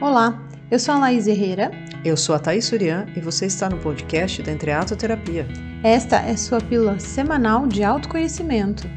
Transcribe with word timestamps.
Olá, 0.00 0.40
eu 0.70 0.78
sou 0.78 0.94
a 0.94 0.98
Laís 0.98 1.26
Herrera. 1.26 1.70
Eu 2.02 2.16
sou 2.16 2.34
a 2.34 2.38
Thaís 2.38 2.64
Surian 2.64 3.04
e 3.14 3.20
você 3.20 3.44
está 3.44 3.68
no 3.68 3.76
podcast 3.76 4.42
da 4.42 4.50
Entreatoterapia. 4.50 5.46
Esta 5.84 6.16
é 6.20 6.34
sua 6.38 6.58
pílula 6.58 6.98
semanal 6.98 7.66
de 7.66 7.84
autoconhecimento. 7.84 8.88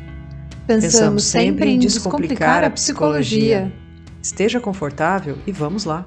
Pensamos, 0.66 0.94
Pensamos 0.94 1.24
sempre 1.26 1.71
em 1.71 1.78
descomplicar 1.78 2.63
a 2.63 2.70
psicologia. 2.70 3.70
Esteja 4.21 4.62
confortável 4.62 5.38
e 5.46 5.52
vamos 5.52 5.84
lá. 5.84 6.06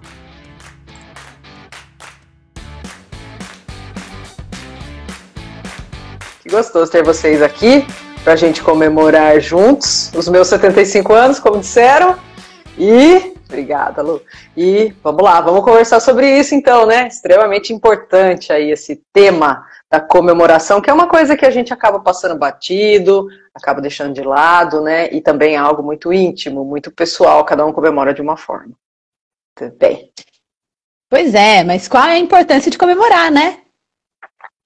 Que 6.42 6.48
gostoso 6.48 6.90
ter 6.90 7.04
vocês 7.04 7.42
aqui 7.42 7.86
para 8.24 8.32
a 8.32 8.36
gente 8.36 8.62
comemorar 8.62 9.38
juntos 9.40 10.10
os 10.14 10.26
meus 10.26 10.48
75 10.48 11.12
anos, 11.12 11.38
como 11.38 11.60
disseram. 11.60 12.16
E 12.78 13.35
Obrigada, 13.48 14.02
Lu. 14.02 14.20
E 14.56 14.92
vamos 15.02 15.22
lá, 15.22 15.40
vamos 15.40 15.64
conversar 15.64 16.00
sobre 16.00 16.38
isso 16.38 16.54
então, 16.54 16.84
né? 16.84 17.06
Extremamente 17.06 17.72
importante 17.72 18.52
aí 18.52 18.70
esse 18.70 19.00
tema 19.12 19.64
da 19.90 20.00
comemoração, 20.00 20.80
que 20.80 20.90
é 20.90 20.92
uma 20.92 21.08
coisa 21.08 21.36
que 21.36 21.46
a 21.46 21.50
gente 21.50 21.72
acaba 21.72 22.00
passando 22.00 22.36
batido, 22.36 23.26
acaba 23.54 23.80
deixando 23.80 24.12
de 24.12 24.22
lado, 24.22 24.80
né? 24.80 25.08
E 25.12 25.20
também 25.20 25.54
é 25.54 25.58
algo 25.58 25.82
muito 25.82 26.12
íntimo, 26.12 26.64
muito 26.64 26.90
pessoal, 26.90 27.44
cada 27.44 27.64
um 27.64 27.72
comemora 27.72 28.12
de 28.12 28.20
uma 28.20 28.36
forma. 28.36 28.74
Tudo 29.54 29.76
bem. 29.76 30.10
Pois 31.08 31.34
é, 31.34 31.62
mas 31.62 31.86
qual 31.86 32.04
é 32.04 32.12
a 32.12 32.18
importância 32.18 32.70
de 32.70 32.76
comemorar, 32.76 33.30
né? 33.30 33.60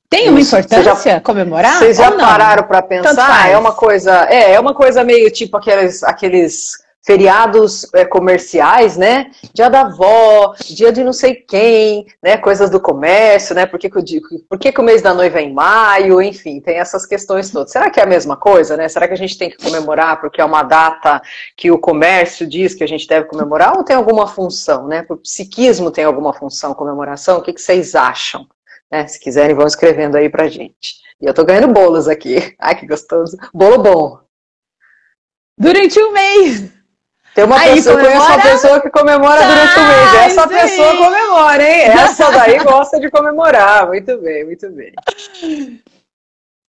Tem 0.08 0.28
uma 0.28 0.40
importância 0.40 1.12
já, 1.12 1.20
comemorar? 1.20 1.78
Vocês 1.78 1.98
já 1.98 2.10
pararam 2.10 2.64
para 2.64 2.82
pensar? 2.82 3.48
É 3.48 3.56
uma 3.56 3.72
coisa, 3.72 4.26
é, 4.28 4.54
é 4.54 4.60
uma 4.60 4.74
coisa 4.74 5.04
meio 5.04 5.30
tipo 5.30 5.56
aqueles, 5.56 6.02
aqueles 6.02 6.78
feriados 7.04 7.86
é, 7.94 8.04
comerciais, 8.04 8.96
né? 8.96 9.30
Dia 9.54 9.68
da 9.68 9.82
avó, 9.82 10.54
dia 10.66 10.92
de 10.92 11.02
não 11.02 11.12
sei 11.12 11.34
quem, 11.34 12.06
né? 12.22 12.36
Coisas 12.36 12.68
do 12.68 12.80
comércio, 12.80 13.54
né? 13.54 13.66
Por 13.66 13.78
que, 13.78 13.88
que, 13.88 13.98
o, 13.98 14.04
por 14.48 14.58
que, 14.58 14.70
que 14.70 14.80
o 14.80 14.84
mês 14.84 15.00
da 15.00 15.14
noiva 15.14 15.38
é 15.38 15.42
em 15.42 15.52
maio? 15.52 16.20
Enfim, 16.20 16.60
tem 16.60 16.78
essas 16.78 17.06
questões 17.06 17.50
todas. 17.50 17.72
Será 17.72 17.90
que 17.90 17.98
é 17.98 18.02
a 18.02 18.06
mesma 18.06 18.36
coisa, 18.36 18.76
né? 18.76 18.88
Será 18.88 19.08
que 19.08 19.14
a 19.14 19.16
gente 19.16 19.38
tem 19.38 19.50
que 19.50 19.56
comemorar 19.56 20.20
porque 20.20 20.40
é 20.40 20.44
uma 20.44 20.62
data 20.62 21.22
que 21.56 21.70
o 21.70 21.78
comércio 21.78 22.46
diz 22.46 22.74
que 22.74 22.84
a 22.84 22.88
gente 22.88 23.06
deve 23.06 23.26
comemorar 23.26 23.76
ou 23.76 23.84
tem 23.84 23.96
alguma 23.96 24.26
função, 24.26 24.86
né? 24.86 25.04
O 25.08 25.16
psiquismo 25.16 25.90
tem 25.90 26.04
alguma 26.04 26.34
função, 26.34 26.74
comemoração? 26.74 27.38
O 27.38 27.42
que, 27.42 27.52
que 27.52 27.62
vocês 27.62 27.94
acham? 27.94 28.46
Né? 28.90 29.06
Se 29.06 29.18
quiserem, 29.18 29.56
vão 29.56 29.66
escrevendo 29.66 30.16
aí 30.16 30.28
pra 30.28 30.48
gente. 30.48 31.00
E 31.20 31.26
eu 31.26 31.32
tô 31.32 31.44
ganhando 31.44 31.72
bolos 31.72 32.08
aqui. 32.08 32.54
Ai, 32.60 32.74
que 32.74 32.86
gostoso. 32.86 33.36
Bolo 33.54 33.78
bom. 33.82 34.18
Durante 35.56 36.00
um 36.00 36.12
mês. 36.12 36.79
Tem 37.34 37.44
uma 37.44 37.58
Aí, 37.58 37.74
pessoa, 37.74 37.96
comemora... 37.96 38.18
conheço 38.18 38.32
uma 38.32 38.42
pessoa 38.42 38.80
que 38.80 38.90
comemora 38.90 39.40
durante 39.46 39.78
o 39.78 39.86
mês. 39.86 40.14
Essa 40.26 40.48
pessoa 40.48 40.96
comemora, 40.96 41.62
hein? 41.62 41.82
Essa 41.90 42.30
daí 42.30 42.58
gosta 42.58 42.98
de 42.98 43.10
comemorar. 43.10 43.86
Muito 43.86 44.18
bem, 44.18 44.44
muito 44.44 44.68
bem. 44.70 44.92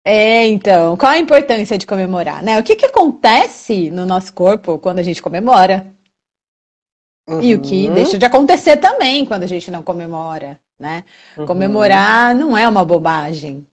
É, 0.07 0.47
então, 0.47 0.95
qual 0.95 1.11
a 1.11 1.17
importância 1.17 1.77
de 1.77 1.85
comemorar, 1.85 2.43
né? 2.43 2.59
O 2.59 2.63
que, 2.63 2.75
que 2.75 2.85
acontece 2.85 3.89
no 3.89 4.05
nosso 4.05 4.31
corpo 4.33 4.77
quando 4.77 4.99
a 4.99 5.03
gente 5.03 5.21
comemora? 5.21 5.87
Uhum. 7.27 7.41
E 7.41 7.55
o 7.55 7.59
que 7.59 7.87
uhum. 7.87 7.93
deixa 7.95 8.17
de 8.17 8.25
acontecer 8.25 8.77
também 8.77 9.25
quando 9.25 9.43
a 9.43 9.47
gente 9.47 9.71
não 9.71 9.81
comemora, 9.81 10.59
né? 10.79 11.03
Uhum. 11.35 11.45
Comemorar 11.47 12.35
não 12.35 12.55
é 12.55 12.67
uma 12.67 12.85
bobagem. 12.85 13.65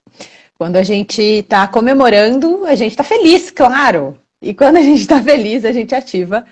Quando 0.57 0.75
a 0.75 0.83
gente 0.83 1.21
está 1.21 1.67
comemorando, 1.67 2.65
a 2.65 2.75
gente 2.75 2.91
está 2.91 3.03
feliz, 3.03 3.51
claro. 3.51 4.17
E 4.41 4.53
quando 4.53 4.77
a 4.77 4.81
gente 4.81 5.01
está 5.01 5.21
feliz, 5.21 5.63
a 5.63 5.71
gente 5.71 5.93
ativa 5.93 6.45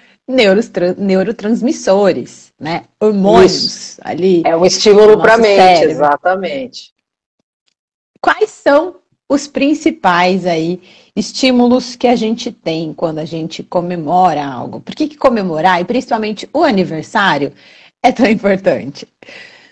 neurotransmissores, 0.97 2.51
né? 2.59 2.83
Hormônios 2.99 3.53
Isso. 3.53 4.01
ali. 4.03 4.41
É 4.45 4.55
um 4.55 4.65
estímulo 4.65 5.19
para 5.19 5.35
a 5.35 5.37
mente, 5.37 5.55
cérebro. 5.55 5.91
exatamente. 5.91 6.93
Quais 8.21 8.49
são 8.49 8.95
os 9.27 9.47
principais 9.47 10.45
aí 10.45 10.81
estímulos 11.15 11.95
que 11.95 12.07
a 12.07 12.15
gente 12.15 12.51
tem 12.51 12.93
quando 12.93 13.19
a 13.19 13.25
gente 13.25 13.63
comemora 13.63 14.45
algo? 14.45 14.79
Por 14.79 14.93
que, 14.93 15.07
que 15.07 15.17
comemorar, 15.17 15.81
e 15.81 15.85
principalmente 15.85 16.49
o 16.53 16.63
aniversário, 16.63 17.53
é 18.03 18.11
tão 18.11 18.25
importante? 18.25 19.07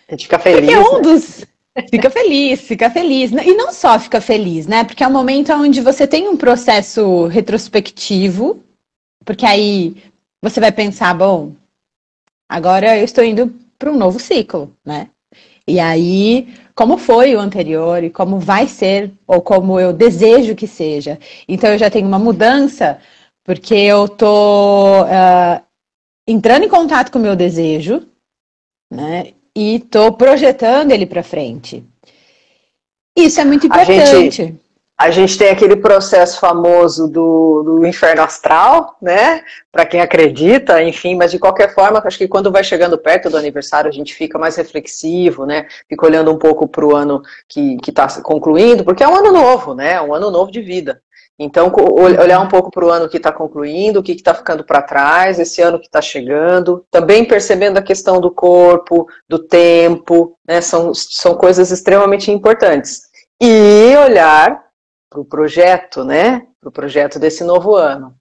A 0.08 0.14
gente 0.14 0.24
fica 0.24 0.40
feliz. 0.40 0.60
Porque 0.60 0.74
é 0.74 0.80
um 0.80 0.96
né? 0.96 1.02
dos. 1.02 1.46
Fica 1.90 2.10
feliz, 2.10 2.62
fica 2.62 2.90
feliz. 2.90 3.32
E 3.32 3.54
não 3.54 3.72
só 3.72 4.00
fica 4.00 4.20
feliz, 4.20 4.68
né? 4.68 4.84
Porque 4.84 5.04
é 5.04 5.08
um 5.08 5.12
momento 5.12 5.54
onde 5.54 5.80
você 5.82 6.08
tem 6.08 6.28
um 6.28 6.36
processo 6.36 7.28
retrospectivo, 7.28 8.62
porque 9.24 9.46
aí 9.46 9.96
você 10.42 10.60
vai 10.60 10.72
pensar, 10.72 11.14
bom, 11.14 11.54
agora 12.48 12.98
eu 12.98 13.04
estou 13.04 13.24
indo 13.24 13.54
para 13.78 13.92
um 13.92 13.98
novo 13.98 14.20
ciclo, 14.20 14.76
né? 14.86 15.10
E 15.68 15.80
aí, 15.80 16.48
como 16.74 16.98
foi 16.98 17.36
o 17.36 17.40
anterior 17.40 18.04
e 18.04 18.10
como 18.10 18.40
vai 18.40 18.68
ser, 18.68 19.12
ou 19.28 19.42
como 19.42 19.80
eu 19.80 19.94
desejo 19.94 20.56
que 20.56 20.66
seja. 20.66 21.20
Então, 21.48 21.70
eu 21.70 21.78
já 21.78 21.92
tenho 21.92 22.08
uma 22.08 22.18
mudança, 22.18 23.00
porque 23.44 23.76
eu 23.76 24.06
estou 24.06 25.04
uh, 25.04 25.62
entrando 26.28 26.66
em 26.66 26.70
contato 26.70 27.12
com 27.12 27.20
o 27.20 27.22
meu 27.22 27.36
desejo, 27.36 28.08
né? 28.92 29.34
E 29.56 29.76
estou 29.76 30.14
projetando 30.14 30.92
ele 30.92 31.06
para 31.06 31.22
frente. 31.22 31.84
Isso 33.16 33.40
é 33.40 33.46
muito 33.46 33.68
importante. 33.68 34.02
A 34.02 34.06
gente, 34.06 34.56
a 35.00 35.10
gente 35.12 35.38
tem 35.38 35.50
aquele 35.50 35.78
processo 35.78 36.42
famoso 36.42 37.08
do, 37.08 37.64
do 37.64 37.88
inferno 37.88 38.22
astral, 38.22 38.98
né? 39.02 39.42
Para 39.72 39.86
quem 39.86 40.02
acredita, 40.02 40.84
enfim, 40.84 41.16
mas 41.16 41.32
de 41.32 41.40
qualquer 41.40 41.74
forma, 41.74 42.02
acho 42.04 42.18
que 42.18 42.28
quando 42.28 42.52
vai 42.52 42.66
chegando 42.66 42.98
perto 42.98 43.30
do 43.30 43.38
aniversário, 43.38 43.88
a 43.88 43.94
gente 43.94 44.14
fica 44.14 44.38
mais 44.38 44.58
reflexivo, 44.58 45.46
né? 45.46 45.68
Fica 45.88 46.06
olhando 46.06 46.30
um 46.34 46.38
pouco 46.38 46.68
para 46.68 46.86
o 46.86 46.94
ano 46.94 47.22
que 47.48 47.78
está 47.88 48.10
concluindo, 48.22 48.84
porque 48.84 49.02
é 49.02 49.08
um 49.08 49.16
ano 49.16 49.32
novo, 49.32 49.74
né? 49.74 49.94
É 49.94 50.02
um 50.02 50.14
ano 50.14 50.30
novo 50.30 50.52
de 50.52 50.62
vida. 50.62 51.02
Então, 51.40 51.72
olhar 51.74 52.42
um 52.42 52.50
pouco 52.50 52.70
para 52.70 52.84
o 52.84 52.90
ano 52.90 53.08
que 53.08 53.16
está 53.16 53.32
concluindo, 53.32 54.02
o 54.02 54.04
que 54.04 54.12
está 54.12 54.34
ficando 54.34 54.66
para 54.66 54.82
trás, 54.82 55.40
esse 55.40 55.62
ano 55.62 55.80
que 55.80 55.86
está 55.86 56.02
chegando, 56.02 56.86
também 56.92 57.24
percebendo 57.24 57.78
a 57.78 57.82
questão 57.82 58.20
do 58.20 58.30
corpo, 58.30 59.08
do 59.30 59.40
tempo, 59.40 60.38
né? 60.46 60.60
São, 60.60 60.94
são 60.94 61.36
coisas 61.36 61.72
extremamente 61.72 62.30
importantes. 62.30 63.04
E 63.42 63.96
olhar 63.96 64.68
para 65.10 65.20
o 65.20 65.26
projeto, 65.26 66.04
né? 66.04 66.46
Para 66.60 66.70
o 66.70 66.72
projeto 66.72 67.18
desse 67.20 67.44
novo 67.44 67.76
ano. 67.76 68.14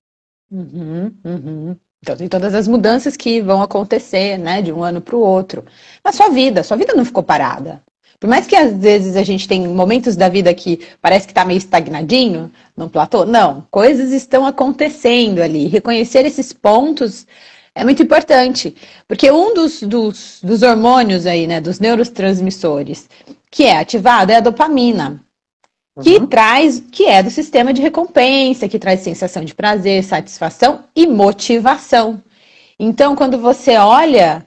Uhum, 0.50 1.14
uhum. 1.24 1.76
Então 2.00 2.16
tem 2.16 2.28
todas 2.28 2.54
as 2.54 2.66
mudanças 2.66 3.16
que 3.16 3.40
vão 3.42 3.60
acontecer, 3.60 4.38
né, 4.38 4.62
de 4.62 4.72
um 4.72 4.82
ano 4.82 5.00
para 5.00 5.16
o 5.16 5.20
outro. 5.20 5.64
Na 6.02 6.12
sua 6.12 6.28
vida, 6.28 6.62
sua 6.62 6.76
vida 6.76 6.94
não 6.94 7.04
ficou 7.04 7.22
parada. 7.22 7.82
Por 8.20 8.28
mais 8.28 8.46
que 8.46 8.56
às 8.56 8.72
vezes 8.72 9.16
a 9.16 9.22
gente 9.22 9.46
tem 9.46 9.66
momentos 9.68 10.16
da 10.16 10.28
vida 10.28 10.52
que 10.54 10.80
parece 11.00 11.26
que 11.26 11.32
está 11.32 11.44
meio 11.44 11.58
estagnadinho, 11.58 12.50
no 12.76 12.88
platô, 12.88 13.24
não, 13.24 13.66
coisas 13.70 14.10
estão 14.10 14.46
acontecendo 14.46 15.40
ali. 15.40 15.66
Reconhecer 15.66 16.24
esses 16.24 16.52
pontos 16.52 17.26
é 17.74 17.84
muito 17.84 18.02
importante, 18.02 18.74
porque 19.06 19.30
um 19.30 19.54
dos, 19.54 19.82
dos, 19.82 20.40
dos 20.42 20.62
hormônios 20.62 21.26
aí, 21.26 21.46
né, 21.46 21.60
dos 21.60 21.78
neurotransmissores, 21.78 23.08
que 23.50 23.64
é 23.64 23.78
ativado 23.78 24.32
é 24.32 24.36
a 24.36 24.40
dopamina 24.40 25.22
que 26.02 26.16
uhum. 26.16 26.26
traz, 26.26 26.82
que 26.92 27.06
é 27.06 27.22
do 27.22 27.30
sistema 27.30 27.72
de 27.72 27.82
recompensa, 27.82 28.68
que 28.68 28.78
traz 28.78 29.00
sensação 29.00 29.44
de 29.44 29.54
prazer, 29.54 30.04
satisfação 30.04 30.84
e 30.94 31.06
motivação. 31.06 32.22
Então, 32.78 33.16
quando 33.16 33.38
você 33.38 33.76
olha 33.76 34.46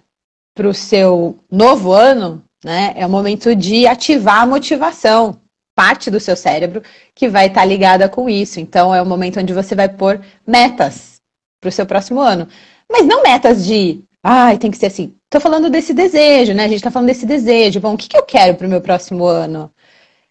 para 0.55 0.67
o 0.67 0.73
seu 0.73 1.37
novo 1.51 1.91
ano, 1.91 2.43
né, 2.63 2.93
é 2.95 3.05
o 3.05 3.09
momento 3.09 3.55
de 3.55 3.87
ativar 3.87 4.41
a 4.41 4.45
motivação, 4.45 5.37
parte 5.75 6.09
do 6.09 6.19
seu 6.19 6.35
cérebro 6.35 6.81
que 7.15 7.27
vai 7.27 7.47
estar 7.47 7.61
tá 7.61 7.65
ligada 7.65 8.07
com 8.07 8.29
isso. 8.29 8.59
Então, 8.59 8.93
é 8.93 9.01
o 9.01 9.05
momento 9.05 9.39
onde 9.39 9.53
você 9.53 9.75
vai 9.75 9.89
pôr 9.89 10.21
metas 10.45 11.19
para 11.59 11.69
o 11.69 11.71
seu 11.71 11.85
próximo 11.85 12.21
ano. 12.21 12.47
Mas 12.89 13.05
não 13.05 13.23
metas 13.23 13.65
de, 13.65 14.01
ai, 14.23 14.57
tem 14.57 14.71
que 14.71 14.77
ser 14.77 14.87
assim. 14.87 15.13
Estou 15.25 15.41
falando 15.41 15.69
desse 15.69 15.93
desejo, 15.93 16.53
né? 16.53 16.65
A 16.65 16.67
gente 16.67 16.77
está 16.77 16.91
falando 16.91 17.07
desse 17.07 17.25
desejo. 17.25 17.79
Bom, 17.79 17.93
o 17.93 17.97
que, 17.97 18.09
que 18.09 18.17
eu 18.17 18.23
quero 18.23 18.55
para 18.55 18.67
o 18.67 18.69
meu 18.69 18.81
próximo 18.81 19.25
ano? 19.25 19.71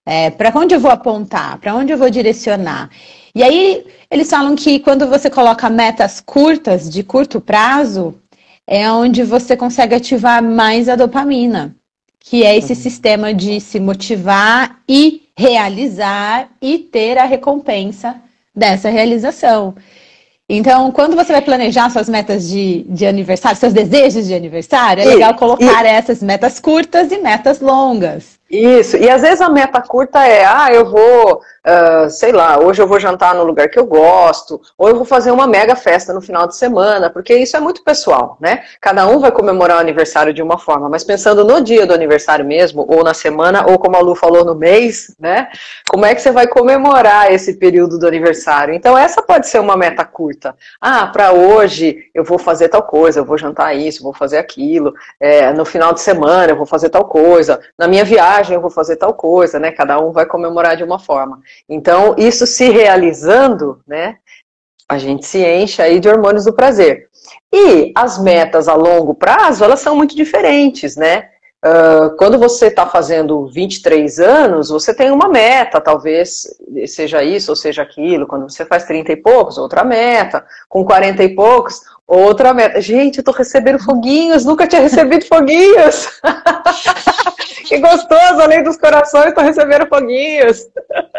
É, 0.07 0.31
para 0.31 0.53
onde 0.59 0.75
eu 0.75 0.81
vou 0.81 0.91
apontar? 0.91 1.59
Para 1.59 1.75
onde 1.75 1.93
eu 1.93 1.99
vou 1.99 2.11
direcionar? 2.11 2.91
E 3.35 3.43
aí 3.43 3.85
eles 4.11 4.29
falam 4.29 4.57
que 4.57 4.81
quando 4.81 5.07
você 5.07 5.31
coloca 5.31 5.69
metas 5.71 6.21
curtas, 6.21 6.91
de 6.91 7.03
curto 7.03 7.41
prazo, 7.41 8.15
é 8.67 8.91
onde 8.91 9.23
você 9.23 9.57
consegue 9.57 9.95
ativar 9.95 10.43
mais 10.43 10.89
a 10.89 10.97
dopamina, 10.97 11.77
que 12.19 12.45
é 12.45 12.57
esse 12.57 12.73
uhum. 12.73 12.79
sistema 12.79 13.35
de 13.35 13.61
se 13.61 13.79
motivar 13.79 14.81
e 14.89 15.29
realizar 15.37 16.49
e 16.61 16.79
ter 16.79 17.19
a 17.19 17.25
recompensa 17.25 18.17
dessa 18.55 18.89
realização. 18.91 19.75
Então, 20.49 20.91
quando 20.91 21.15
você 21.15 21.33
vai 21.33 21.43
planejar 21.43 21.89
suas 21.91 22.09
metas 22.09 22.49
de, 22.49 22.85
de 22.89 23.07
aniversário, 23.07 23.57
seus 23.57 23.73
desejos 23.73 24.27
de 24.27 24.35
aniversário, 24.35 25.03
é 25.03 25.07
legal 25.07 25.35
colocar 25.35 25.85
e... 25.85 25.89
essas 25.89 26.21
metas 26.21 26.59
curtas 26.59 27.13
e 27.13 27.19
metas 27.19 27.61
longas. 27.61 28.40
Isso, 28.51 28.97
e 28.97 29.09
às 29.09 29.23
vezes 29.23 29.41
a 29.41 29.49
meta 29.49 29.81
curta 29.81 30.27
é, 30.27 30.45
ah, 30.45 30.67
eu 30.73 30.85
vou, 30.85 31.37
uh, 31.37 32.11
sei 32.11 32.33
lá, 32.33 32.59
hoje 32.59 32.83
eu 32.83 32.87
vou 32.89 32.99
jantar 32.99 33.33
no 33.33 33.45
lugar 33.45 33.69
que 33.69 33.79
eu 33.79 33.87
gosto, 33.87 34.61
ou 34.77 34.89
eu 34.89 34.97
vou 34.97 35.05
fazer 35.05 35.31
uma 35.31 35.47
mega 35.47 35.77
festa 35.77 36.13
no 36.13 36.21
final 36.21 36.49
de 36.49 36.57
semana, 36.57 37.09
porque 37.09 37.33
isso 37.33 37.57
é 37.57 37.61
muito 37.61 37.85
pessoal, 37.85 38.37
né? 38.41 38.65
Cada 38.81 39.07
um 39.07 39.21
vai 39.21 39.31
comemorar 39.31 39.77
o 39.77 39.81
aniversário 39.81 40.35
de 40.35 40.43
uma 40.43 40.59
forma, 40.59 40.89
mas 40.89 41.05
pensando 41.05 41.45
no 41.45 41.61
dia 41.61 41.87
do 41.87 41.95
aniversário 41.95 42.45
mesmo, 42.45 42.85
ou 42.89 43.05
na 43.05 43.15
semana, 43.15 43.65
ou 43.71 43.79
como 43.79 43.97
a 43.97 44.01
Lu 44.01 44.17
falou, 44.17 44.45
no 44.45 44.57
mês, 44.57 45.15
né? 45.21 45.49
Como 45.89 46.05
é 46.05 46.13
que 46.13 46.21
você 46.21 46.33
vai 46.33 46.49
comemorar 46.49 47.33
esse 47.33 47.55
período 47.55 48.01
do 48.01 48.09
aniversário? 48.09 48.75
Então, 48.75 48.99
essa 48.99 49.23
pode 49.23 49.47
ser 49.47 49.61
uma 49.61 49.77
meta 49.77 50.05
curta. 50.05 50.57
Ah, 50.81 51.07
para 51.07 51.31
hoje 51.31 52.11
eu 52.13 52.25
vou 52.25 52.39
fazer 52.39 52.69
tal 52.69 52.83
coisa, 52.83 53.21
eu 53.21 53.25
vou 53.25 53.39
jantar 53.39 53.77
isso, 53.77 54.03
vou 54.03 54.13
fazer 54.13 54.39
aquilo, 54.39 54.93
é, 55.21 55.53
no 55.53 55.65
final 55.65 55.93
de 55.93 56.01
semana 56.01 56.51
eu 56.51 56.57
vou 56.57 56.67
fazer 56.67 56.89
tal 56.89 57.05
coisa, 57.05 57.61
na 57.79 57.87
minha 57.87 58.05
viagem 58.05 58.40
viagem 58.41 58.55
eu 58.55 58.61
vou 58.61 58.71
fazer 58.71 58.97
tal 58.97 59.15
coisa, 59.15 59.59
né? 59.59 59.71
Cada 59.71 60.01
um 60.01 60.13
vai 60.13 60.27
comemorar 60.27 60.77
de 60.77 60.85
uma 60.85 60.99
forma. 60.99 61.41
Então, 61.69 62.15
isso 62.19 62.47
se 62.47 62.71
realizando, 62.71 63.81
né? 63.87 64.17
A 64.89 64.99
gente 64.99 65.27
se 65.27 65.45
enche 65.45 65.81
aí 65.81 66.01
de 66.01 66.09
hormônios 66.09 66.45
do 66.45 66.53
prazer. 66.53 67.09
E 67.53 67.93
as 67.95 68.19
metas 68.19 68.67
a 68.67 68.75
longo 68.75 69.15
prazo, 69.15 69.63
elas 69.63 69.81
são 69.81 69.95
muito 69.95 70.17
diferentes, 70.17 70.97
né? 70.97 71.29
Uh, 71.63 72.17
quando 72.17 72.39
você 72.39 72.69
está 72.69 72.87
fazendo 72.87 73.47
23 73.49 74.19
anos, 74.19 74.71
você 74.71 74.95
tem 74.95 75.11
uma 75.11 75.29
meta, 75.29 75.79
talvez 75.79 76.47
seja 76.87 77.23
isso 77.23 77.53
ou 77.53 77.57
seja 77.57 77.83
aquilo. 77.83 78.27
Quando 78.27 78.49
você 78.49 78.65
faz 78.65 78.85
30 78.85 79.13
e 79.13 79.17
poucos, 79.17 79.59
outra 79.59 79.85
meta. 79.85 80.43
Com 80.69 80.83
40 80.85 81.23
e 81.23 81.35
poucos, 81.35 81.83
outra 82.07 82.55
meta. 82.55 82.81
Gente, 82.81 83.19
eu 83.19 83.25
tô 83.25 83.31
recebendo 83.31 83.79
foguinhos, 83.79 84.45
nunca 84.45 84.67
tinha 84.67 84.81
recebido 84.81 85.27
foguinhos. 85.27 86.09
que 87.69 87.79
gostoso, 87.79 88.41
além 88.41 88.65
dos 88.65 88.79
corações, 88.79 89.35
tô 89.35 89.43
recebendo 89.43 89.87
foguinhos. 89.87 90.67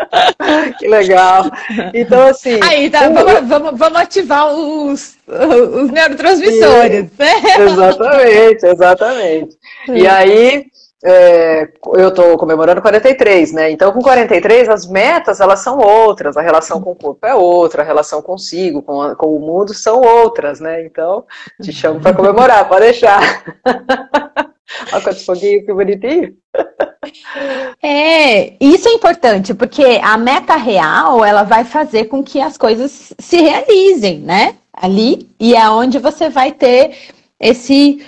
que 0.79 0.87
legal. 0.87 1.45
Então, 1.93 2.27
assim. 2.27 2.59
Aí, 2.63 2.89
tá, 2.89 3.07
vamos, 3.09 3.47
vamos, 3.47 3.79
vamos 3.79 3.99
ativar 3.99 4.51
os, 4.51 5.15
os 5.27 5.91
neurotransmissores, 5.91 7.05
né? 7.17 7.33
Exatamente, 7.59 8.65
exatamente. 8.65 9.60
E 9.87 10.07
aí, 10.07 10.65
é, 11.03 11.67
eu 11.95 12.09
estou 12.09 12.37
comemorando 12.37 12.81
43, 12.81 13.53
né? 13.53 13.71
Então, 13.71 13.91
com 13.91 14.01
43, 14.01 14.69
as 14.69 14.87
metas, 14.87 15.39
elas 15.39 15.59
são 15.59 15.79
outras, 15.79 16.37
a 16.37 16.41
relação 16.41 16.79
com 16.79 16.91
o 16.91 16.95
corpo 16.95 17.25
é 17.25 17.33
outra, 17.33 17.81
a 17.81 17.85
relação 17.85 18.21
consigo, 18.21 18.83
com, 18.83 19.01
a, 19.01 19.15
com 19.15 19.35
o 19.35 19.39
mundo 19.39 19.73
são 19.73 20.01
outras, 20.01 20.59
né? 20.59 20.85
Então, 20.85 21.25
te 21.61 21.73
chamo 21.73 21.99
para 21.99 22.13
comemorar, 22.13 22.67
pode 22.67 22.85
deixar. 22.85 23.43
Olha 24.93 25.01
quantos 25.01 25.25
foguinhos, 25.25 25.65
que 25.65 25.73
bonitinho. 25.73 26.33
É, 27.81 28.53
isso 28.63 28.87
é 28.87 28.93
importante, 28.93 29.53
porque 29.53 29.99
a 30.03 30.17
meta 30.17 30.55
real, 30.55 31.25
ela 31.25 31.43
vai 31.43 31.65
fazer 31.65 32.05
com 32.05 32.23
que 32.23 32.39
as 32.39 32.57
coisas 32.57 33.11
se 33.17 33.37
realizem, 33.37 34.19
né? 34.19 34.55
Ali, 34.71 35.29
e 35.39 35.55
é 35.55 35.69
onde 35.69 35.97
você 35.97 36.29
vai 36.29 36.51
ter 36.51 36.95
esse 37.39 38.05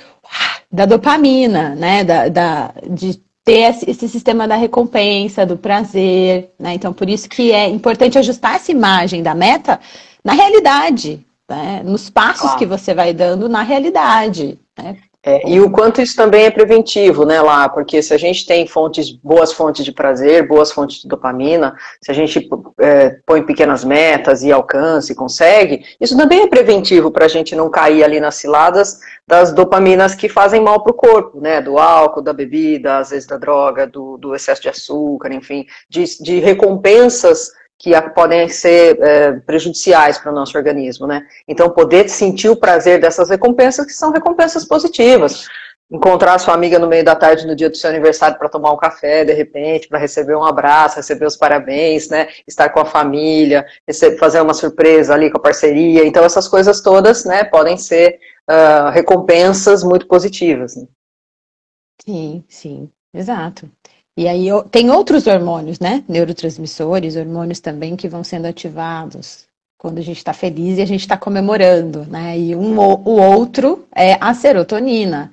da 0.71 0.85
dopamina, 0.85 1.75
né? 1.75 2.03
Da, 2.03 2.29
da, 2.29 2.73
de 2.89 3.21
ter 3.43 3.75
esse 3.87 4.07
sistema 4.07 4.47
da 4.47 4.55
recompensa, 4.55 5.45
do 5.45 5.57
prazer, 5.57 6.51
né? 6.57 6.73
Então, 6.73 6.93
por 6.93 7.09
isso 7.09 7.27
que 7.29 7.51
é 7.51 7.67
importante 7.67 8.17
ajustar 8.17 8.55
essa 8.55 8.71
imagem 8.71 9.21
da 9.21 9.35
meta 9.35 9.79
na 10.23 10.33
realidade, 10.33 11.25
né? 11.49 11.81
nos 11.83 12.09
passos 12.09 12.41
claro. 12.41 12.57
que 12.57 12.65
você 12.65 12.93
vai 12.93 13.13
dando 13.13 13.49
na 13.49 13.61
realidade. 13.61 14.57
Né? 14.77 14.97
É, 15.25 15.49
e 15.49 15.61
o 15.61 15.71
quanto 15.71 16.01
isso 16.01 16.17
também 16.17 16.43
é 16.43 16.51
preventivo, 16.51 17.25
né, 17.25 17.41
lá, 17.41 17.69
porque 17.69 18.03
se 18.03 18.13
a 18.13 18.17
gente 18.17 18.45
tem 18.45 18.67
fontes, 18.67 19.09
boas 19.09 19.53
fontes 19.53 19.85
de 19.85 19.93
prazer, 19.93 20.45
boas 20.45 20.69
fontes 20.69 21.01
de 21.01 21.07
dopamina, 21.07 21.73
se 22.01 22.11
a 22.11 22.13
gente 22.13 22.49
é, 22.77 23.17
põe 23.25 23.41
pequenas 23.41 23.85
metas 23.85 24.43
e 24.43 24.51
alcance, 24.51 25.15
consegue, 25.15 25.85
isso 26.01 26.17
também 26.17 26.41
é 26.41 26.47
preventivo 26.47 27.09
para 27.09 27.23
a 27.23 27.29
gente 27.29 27.55
não 27.55 27.69
cair 27.69 28.03
ali 28.03 28.19
nas 28.19 28.35
ciladas 28.35 28.99
das 29.25 29.53
dopaminas 29.53 30.13
que 30.13 30.27
fazem 30.27 30.59
mal 30.59 30.83
para 30.83 30.91
o 30.91 30.95
corpo, 30.95 31.39
né, 31.39 31.61
do 31.61 31.77
álcool, 31.79 32.21
da 32.21 32.33
bebida, 32.33 32.97
às 32.97 33.11
vezes 33.11 33.25
da 33.25 33.37
droga, 33.37 33.87
do, 33.87 34.17
do 34.17 34.35
excesso 34.35 34.61
de 34.61 34.67
açúcar, 34.67 35.33
enfim, 35.33 35.65
de, 35.89 36.03
de 36.21 36.39
recompensas 36.39 37.49
que 37.83 37.91
podem 38.11 38.47
ser 38.47 38.97
é, 39.01 39.33
prejudiciais 39.41 40.17
para 40.17 40.31
o 40.31 40.35
nosso 40.35 40.57
organismo, 40.57 41.05
né? 41.05 41.27
Então, 41.45 41.69
poder 41.69 42.07
sentir 42.07 42.47
o 42.47 42.55
prazer 42.55 43.01
dessas 43.01 43.29
recompensas, 43.29 43.85
que 43.85 43.91
são 43.91 44.09
recompensas 44.09 44.63
positivas. 44.63 45.45
Encontrar 45.91 46.39
sua 46.39 46.53
amiga 46.53 46.79
no 46.79 46.87
meio 46.87 47.03
da 47.03 47.13
tarde 47.13 47.45
no 47.45 47.53
dia 47.53 47.69
do 47.69 47.75
seu 47.75 47.89
aniversário 47.89 48.39
para 48.39 48.47
tomar 48.47 48.71
um 48.71 48.77
café, 48.77 49.25
de 49.25 49.33
repente, 49.33 49.89
para 49.89 49.99
receber 49.99 50.33
um 50.33 50.45
abraço, 50.45 50.95
receber 50.95 51.25
os 51.25 51.35
parabéns, 51.35 52.07
né? 52.07 52.29
Estar 52.47 52.69
com 52.69 52.79
a 52.79 52.85
família, 52.85 53.65
fazer 54.17 54.39
uma 54.39 54.53
surpresa 54.53 55.13
ali 55.13 55.29
com 55.29 55.37
a 55.37 55.41
parceria. 55.41 56.05
Então, 56.05 56.23
essas 56.23 56.47
coisas 56.47 56.79
todas, 56.79 57.25
né, 57.25 57.43
podem 57.43 57.77
ser 57.77 58.17
uh, 58.49 58.91
recompensas 58.91 59.83
muito 59.83 60.07
positivas. 60.07 60.77
Né? 60.77 60.87
Sim, 62.05 62.45
sim, 62.47 62.89
exato. 63.13 63.69
E 64.15 64.27
aí 64.27 64.47
tem 64.69 64.91
outros 64.91 65.25
hormônios, 65.25 65.79
né? 65.79 66.03
Neurotransmissores, 66.07 67.15
hormônios 67.15 67.59
também 67.59 67.95
que 67.95 68.07
vão 68.07 68.23
sendo 68.23 68.45
ativados 68.45 69.47
quando 69.83 69.97
a 69.97 70.01
gente 70.01 70.17
está 70.17 70.31
feliz 70.31 70.77
e 70.77 70.81
a 70.81 70.85
gente 70.85 71.01
está 71.01 71.17
comemorando, 71.17 72.05
né? 72.05 72.39
E 72.39 72.55
um, 72.55 72.79
o 72.79 73.19
outro 73.19 73.85
é 73.93 74.17
a 74.21 74.33
serotonina, 74.33 75.29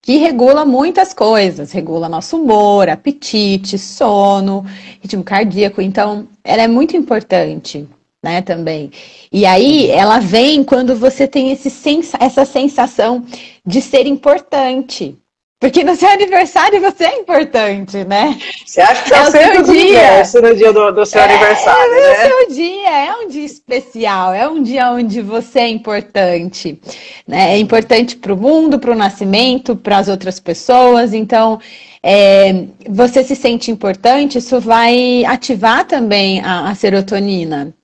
que 0.00 0.16
regula 0.16 0.64
muitas 0.64 1.12
coisas, 1.12 1.70
regula 1.72 2.08
nosso 2.08 2.38
humor, 2.38 2.88
apetite, 2.88 3.76
sono, 3.76 4.64
ritmo 5.02 5.22
cardíaco. 5.22 5.82
Então, 5.82 6.26
ela 6.42 6.62
é 6.62 6.68
muito 6.68 6.96
importante, 6.96 7.86
né? 8.22 8.40
Também. 8.40 8.90
E 9.30 9.44
aí, 9.44 9.90
ela 9.90 10.18
vem 10.18 10.64
quando 10.64 10.96
você 10.96 11.28
tem 11.28 11.50
esse 11.50 11.68
sens 11.68 12.12
essa 12.18 12.46
sensação 12.46 13.22
de 13.66 13.82
ser 13.82 14.06
importante, 14.06 15.14
porque 15.60 15.84
no 15.84 15.94
seu 15.94 16.08
aniversário 16.08 16.80
você 16.80 17.04
é 17.04 17.18
importante, 17.18 18.02
né? 18.04 18.38
Você 18.64 18.80
acha 18.80 19.02
que 19.04 19.12
é, 19.12 19.18
é 19.18 19.22
o 19.22 19.30
seu 19.30 19.62
dia 19.62 20.40
no 20.40 20.56
dia 20.56 20.72
do, 20.72 20.90
do 20.90 21.04
seu 21.04 21.20
é, 21.20 21.24
aniversário, 21.24 21.92
é, 21.92 22.00
né? 22.00 22.06
É 22.06 22.12
o 22.12 22.28
seu 22.28 22.54
dia, 22.56 22.90
é 22.90 23.14
um 23.16 23.28
dia 23.28 23.44
especial, 23.44 24.32
é 24.32 24.48
um 24.48 24.62
dia 24.62 24.90
onde 24.90 25.20
você 25.20 25.58
é 25.58 25.68
importante. 25.68 26.80
Né? 27.28 27.56
É 27.56 27.58
importante 27.58 28.16
para 28.16 28.32
o 28.32 28.38
mundo, 28.38 28.78
para 28.78 28.90
o 28.90 28.94
nascimento, 28.94 29.76
para 29.76 29.98
as 29.98 30.08
outras 30.08 30.40
pessoas. 30.40 31.12
Então, 31.12 31.60
é, 32.02 32.64
você 32.88 33.22
se 33.22 33.36
sente 33.36 33.70
importante, 33.70 34.38
isso 34.38 34.58
vai 34.60 35.26
ativar 35.26 35.84
também 35.84 36.40
a, 36.40 36.70
a 36.70 36.74
serotonina. 36.74 37.74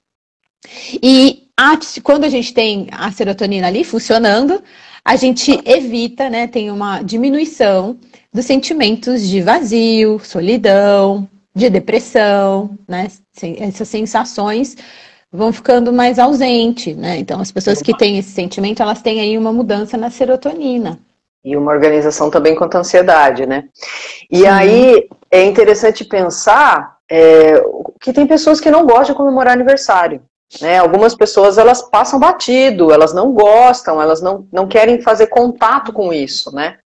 E 1.02 1.46
a, 1.54 1.78
quando 2.02 2.24
a 2.24 2.30
gente 2.30 2.54
tem 2.54 2.88
a 2.90 3.12
serotonina 3.12 3.66
ali 3.66 3.84
funcionando, 3.84 4.62
a 5.06 5.14
gente 5.14 5.60
evita, 5.64 6.28
né, 6.28 6.48
tem 6.48 6.68
uma 6.68 7.00
diminuição 7.00 7.96
dos 8.34 8.44
sentimentos 8.44 9.22
de 9.22 9.40
vazio, 9.40 10.18
solidão, 10.18 11.28
de 11.54 11.70
depressão, 11.70 12.76
né? 12.88 13.06
Essas 13.60 13.88
sensações 13.88 14.76
vão 15.32 15.52
ficando 15.52 15.92
mais 15.92 16.18
ausentes, 16.18 16.96
né? 16.96 17.18
Então, 17.18 17.40
as 17.40 17.52
pessoas 17.52 17.80
que 17.80 17.96
têm 17.96 18.18
esse 18.18 18.30
sentimento, 18.30 18.82
elas 18.82 19.00
têm 19.00 19.20
aí 19.20 19.38
uma 19.38 19.52
mudança 19.52 19.96
na 19.96 20.10
serotonina. 20.10 20.98
E 21.44 21.56
uma 21.56 21.70
organização 21.70 22.28
também 22.28 22.56
contra 22.56 22.80
a 22.80 22.82
ansiedade, 22.82 23.46
né? 23.46 23.68
E 24.28 24.40
Sim. 24.40 24.46
aí 24.48 25.08
é 25.30 25.44
interessante 25.44 26.04
pensar 26.04 26.96
é, 27.08 27.62
que 28.00 28.12
tem 28.12 28.26
pessoas 28.26 28.60
que 28.60 28.72
não 28.72 28.84
gostam 28.84 29.14
de 29.14 29.14
comemorar 29.14 29.54
aniversário. 29.54 30.20
Né? 30.60 30.78
Algumas 30.78 31.14
pessoas 31.14 31.58
elas 31.58 31.82
passam 31.82 32.18
batido, 32.18 32.92
elas 32.92 33.12
não 33.12 33.32
gostam, 33.32 34.00
elas 34.00 34.20
não, 34.22 34.46
não 34.52 34.66
querem 34.66 35.00
fazer 35.00 35.26
contato 35.26 35.92
com 35.92 36.12
isso, 36.12 36.54
né? 36.54 36.78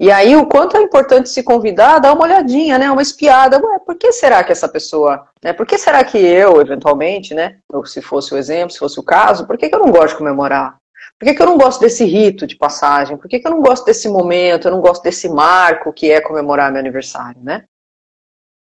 E 0.00 0.12
aí 0.12 0.36
o 0.36 0.46
quanto 0.46 0.76
é 0.76 0.80
importante 0.80 1.28
se 1.28 1.42
convidar, 1.42 1.98
dar 1.98 2.12
uma 2.12 2.22
olhadinha, 2.22 2.78
né? 2.78 2.88
Uma 2.90 3.02
espiada. 3.02 3.60
Ué, 3.60 3.78
por 3.80 3.96
que 3.96 4.12
será 4.12 4.44
que 4.44 4.52
essa 4.52 4.68
pessoa, 4.68 5.26
né? 5.42 5.52
Por 5.52 5.66
que 5.66 5.76
será 5.76 6.04
que 6.04 6.16
eu, 6.16 6.60
eventualmente, 6.60 7.34
né? 7.34 7.58
Ou 7.72 7.84
se 7.84 8.00
fosse 8.00 8.32
o 8.32 8.36
exemplo, 8.36 8.70
se 8.70 8.78
fosse 8.78 9.00
o 9.00 9.02
caso, 9.02 9.46
por 9.46 9.58
que, 9.58 9.68
que 9.68 9.74
eu 9.74 9.80
não 9.80 9.90
gosto 9.90 10.10
de 10.10 10.18
comemorar? 10.18 10.76
Por 11.18 11.26
que, 11.26 11.34
que 11.34 11.42
eu 11.42 11.46
não 11.46 11.58
gosto 11.58 11.80
desse 11.80 12.04
rito 12.04 12.46
de 12.46 12.56
passagem? 12.56 13.16
Por 13.16 13.28
que, 13.28 13.40
que 13.40 13.46
eu 13.46 13.50
não 13.50 13.60
gosto 13.60 13.84
desse 13.84 14.08
momento? 14.08 14.68
Eu 14.68 14.72
não 14.72 14.80
gosto 14.80 15.02
desse 15.02 15.28
marco 15.28 15.92
que 15.92 16.12
é 16.12 16.20
comemorar 16.20 16.70
meu 16.70 16.78
aniversário, 16.78 17.42
né? 17.42 17.64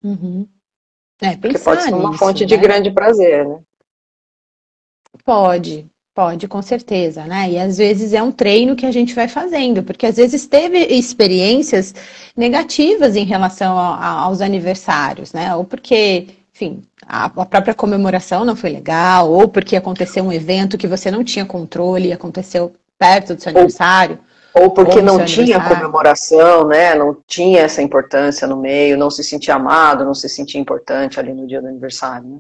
Uhum. 0.02 0.49
É, 1.20 1.37
Porque 1.37 1.58
pode 1.58 1.82
ser 1.82 1.92
uma 1.92 2.08
nisso, 2.08 2.18
fonte 2.18 2.40
né? 2.40 2.46
de 2.46 2.56
grande 2.56 2.90
prazer, 2.90 3.46
né? 3.46 3.60
Pode, 5.25 5.87
pode, 6.15 6.49
com 6.49 6.61
certeza, 6.61 7.25
né? 7.25 7.50
E 7.50 7.59
às 7.59 7.79
vezes 7.79 8.12
é 8.12 8.23
um 8.23 8.33
treino 8.33 8.77
que 8.77 8.87
a 8.87 8.91
gente 8.91 9.15
vai 9.15 9.29
fazendo, 9.29 9.83
porque 9.83 10.07
às 10.07 10.17
vezes 10.17 10.47
teve 10.47 10.79
experiências 10.79 11.95
negativas 12.37 13.17
em 13.17 13.25
relação 13.25 13.79
a, 13.79 13.97
a, 13.97 14.11
aos 14.21 14.41
aniversários, 14.41 15.33
né? 15.33 15.55
Ou 15.55 15.65
porque, 15.65 16.29
enfim, 16.55 16.83
a, 17.07 17.27
a, 17.27 17.47
própria 17.47 17.75
comemoração 17.75 18.45
não 18.45 18.57
foi 18.57 18.71
legal, 18.71 19.31
ou 19.31 19.49
porque 19.49 19.77
aconteceu 19.77 20.25
um 20.25 20.33
evento 20.33 20.79
que 20.79 20.87
você 20.87 21.11
não 21.11 21.25
tinha 21.25 21.45
controle, 21.45 22.12
aconteceu 22.12 22.73
perto 22.99 23.35
do 23.35 23.43
seu 23.43 23.50
aniversário. 23.50 24.19
Ou 24.53 24.71
porque 24.71 25.00
não 25.00 25.25
tinha 25.25 25.61
comemoração, 25.61 26.67
né? 26.67 26.95
Não 26.95 27.17
tinha 27.27 27.61
essa 27.61 27.81
importância 27.81 28.49
no 28.49 28.57
meio, 28.57 28.99
não 28.99 29.11
se 29.11 29.23
sentia 29.23 29.55
amado, 29.55 30.05
não 30.05 30.15
se 30.15 30.29
sentia 30.29 30.61
importante 30.61 31.21
ali 31.21 31.33
no 31.33 31.47
dia 31.47 31.62
do 31.62 31.69
aniversário, 31.69 32.29
né? 32.29 32.39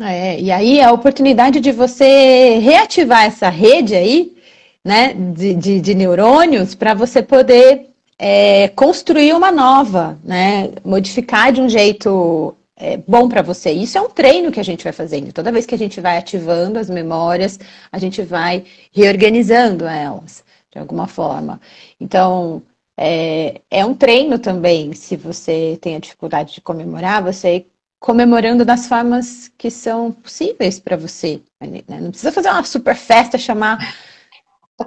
É, 0.00 0.40
e 0.40 0.50
aí 0.50 0.80
a 0.80 0.92
oportunidade 0.92 1.60
de 1.60 1.70
você 1.70 2.58
reativar 2.58 3.24
essa 3.24 3.48
rede 3.48 3.94
aí, 3.94 4.36
né, 4.84 5.14
de, 5.14 5.54
de, 5.54 5.80
de 5.80 5.94
neurônios, 5.94 6.74
para 6.74 6.94
você 6.94 7.22
poder 7.22 7.88
é, 8.18 8.68
construir 8.68 9.34
uma 9.34 9.52
nova, 9.52 10.18
né, 10.24 10.70
modificar 10.84 11.52
de 11.52 11.60
um 11.60 11.68
jeito 11.68 12.54
é, 12.76 12.96
bom 12.96 13.28
para 13.28 13.42
você. 13.42 13.70
Isso 13.70 13.98
é 13.98 14.00
um 14.00 14.08
treino 14.08 14.50
que 14.50 14.60
a 14.60 14.64
gente 14.64 14.82
vai 14.82 14.92
fazendo. 14.92 15.32
Toda 15.32 15.52
vez 15.52 15.66
que 15.66 15.74
a 15.74 15.78
gente 15.78 16.00
vai 16.00 16.16
ativando 16.16 16.78
as 16.78 16.88
memórias, 16.90 17.60
a 17.90 17.98
gente 17.98 18.22
vai 18.22 18.64
reorganizando 18.92 19.86
elas 19.86 20.42
de 20.72 20.78
alguma 20.78 21.06
forma. 21.06 21.60
Então, 22.00 22.62
é, 22.96 23.60
é 23.70 23.84
um 23.84 23.94
treino 23.94 24.38
também. 24.38 24.94
Se 24.94 25.16
você 25.16 25.78
tem 25.80 25.96
a 25.96 26.00
dificuldade 26.00 26.54
de 26.54 26.60
comemorar, 26.60 27.22
você 27.22 27.66
comemorando 28.02 28.64
das 28.64 28.88
formas 28.88 29.50
que 29.56 29.70
são 29.70 30.10
possíveis 30.10 30.80
para 30.80 30.96
você. 30.96 31.40
Né? 31.60 31.82
Não 31.88 32.10
precisa 32.10 32.32
fazer 32.32 32.50
uma 32.50 32.64
super 32.64 32.96
festa, 32.96 33.38
chamar 33.38 33.78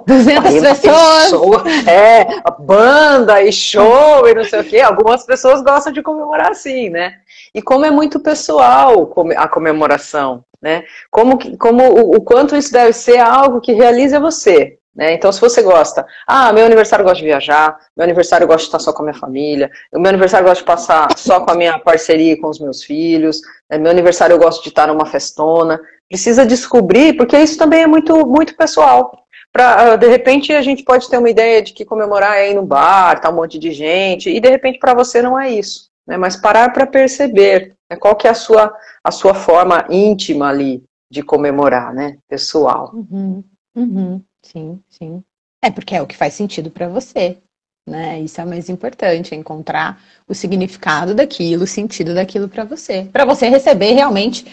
200 0.06 0.78
pessoas. 0.78 1.62
É, 1.88 2.26
banda 2.60 3.42
e 3.42 3.50
show 3.50 4.28
e 4.28 4.34
não 4.34 4.44
sei 4.44 4.60
o 4.60 4.64
quê. 4.64 4.80
Algumas 4.80 5.24
pessoas 5.24 5.62
gostam 5.62 5.94
de 5.94 6.02
comemorar 6.02 6.50
assim, 6.50 6.90
né? 6.90 7.14
E 7.54 7.62
como 7.62 7.86
é 7.86 7.90
muito 7.90 8.20
pessoal 8.20 9.10
a 9.34 9.48
comemoração, 9.48 10.44
né? 10.60 10.84
Como, 11.10 11.38
como 11.56 11.84
o, 11.84 12.16
o 12.16 12.20
quanto 12.20 12.54
isso 12.54 12.70
deve 12.70 12.92
ser 12.92 13.18
algo 13.18 13.62
que 13.62 13.72
realiza 13.72 14.20
você. 14.20 14.76
Né? 14.96 15.12
Então, 15.12 15.30
se 15.30 15.40
você 15.40 15.62
gosta, 15.62 16.06
ah, 16.26 16.52
meu 16.52 16.64
aniversário 16.64 17.02
eu 17.02 17.06
gosto 17.06 17.20
de 17.20 17.26
viajar, 17.26 17.76
meu 17.94 18.04
aniversário 18.04 18.44
eu 18.44 18.48
gosto 18.48 18.60
de 18.60 18.68
estar 18.68 18.78
só 18.78 18.92
com 18.92 19.02
a 19.02 19.04
minha 19.04 19.18
família, 19.18 19.70
meu 19.92 20.08
aniversário 20.08 20.44
eu 20.44 20.48
gosto 20.48 20.62
de 20.62 20.66
passar 20.66 21.08
só 21.18 21.40
com 21.40 21.50
a 21.50 21.54
minha 21.54 21.78
parceria 21.78 22.32
e 22.32 22.36
com 22.36 22.48
os 22.48 22.58
meus 22.58 22.82
filhos, 22.82 23.42
né? 23.70 23.76
meu 23.76 23.90
aniversário 23.90 24.32
eu 24.32 24.38
gosto 24.38 24.62
de 24.62 24.70
estar 24.70 24.86
numa 24.86 25.04
festona. 25.04 25.78
Precisa 26.08 26.46
descobrir, 26.46 27.14
porque 27.16 27.36
isso 27.36 27.58
também 27.58 27.82
é 27.82 27.86
muito, 27.86 28.26
muito 28.26 28.56
pessoal. 28.56 29.12
Pra, 29.52 29.92
ah, 29.92 29.96
de 29.96 30.06
repente 30.06 30.52
a 30.52 30.62
gente 30.62 30.82
pode 30.82 31.10
ter 31.10 31.18
uma 31.18 31.30
ideia 31.30 31.60
de 31.60 31.74
que 31.74 31.84
comemorar 31.84 32.38
é 32.38 32.50
ir 32.50 32.54
no 32.54 32.64
bar, 32.64 33.20
tá 33.20 33.28
um 33.28 33.36
monte 33.36 33.58
de 33.58 33.72
gente, 33.72 34.30
e 34.30 34.40
de 34.40 34.48
repente 34.48 34.78
para 34.78 34.94
você 34.94 35.20
não 35.20 35.38
é 35.38 35.50
isso. 35.50 35.90
Né? 36.06 36.16
Mas 36.16 36.36
parar 36.36 36.72
para 36.72 36.86
perceber 36.86 37.74
né? 37.90 37.96
qual 37.98 38.16
que 38.16 38.26
é 38.26 38.30
a 38.30 38.34
sua, 38.34 38.72
a 39.04 39.10
sua 39.10 39.34
forma 39.34 39.84
íntima 39.90 40.48
ali 40.48 40.82
de 41.10 41.22
comemorar, 41.22 41.92
né? 41.94 42.16
Pessoal. 42.28 42.92
Uhum, 42.94 43.44
uhum. 43.74 44.22
Sim, 44.52 44.80
sim. 44.88 45.24
É 45.62 45.70
porque 45.70 45.94
é 45.94 46.02
o 46.02 46.06
que 46.06 46.16
faz 46.16 46.34
sentido 46.34 46.70
para 46.70 46.88
você, 46.88 47.38
né? 47.86 48.20
Isso 48.20 48.40
é 48.40 48.44
o 48.44 48.48
mais 48.48 48.68
importante, 48.68 49.34
é 49.34 49.36
encontrar 49.36 50.00
o 50.28 50.34
significado 50.34 51.14
daquilo, 51.14 51.64
o 51.64 51.66
sentido 51.66 52.14
daquilo 52.14 52.48
para 52.48 52.64
você, 52.64 53.08
para 53.12 53.24
você 53.24 53.48
receber 53.48 53.92
realmente 53.92 54.46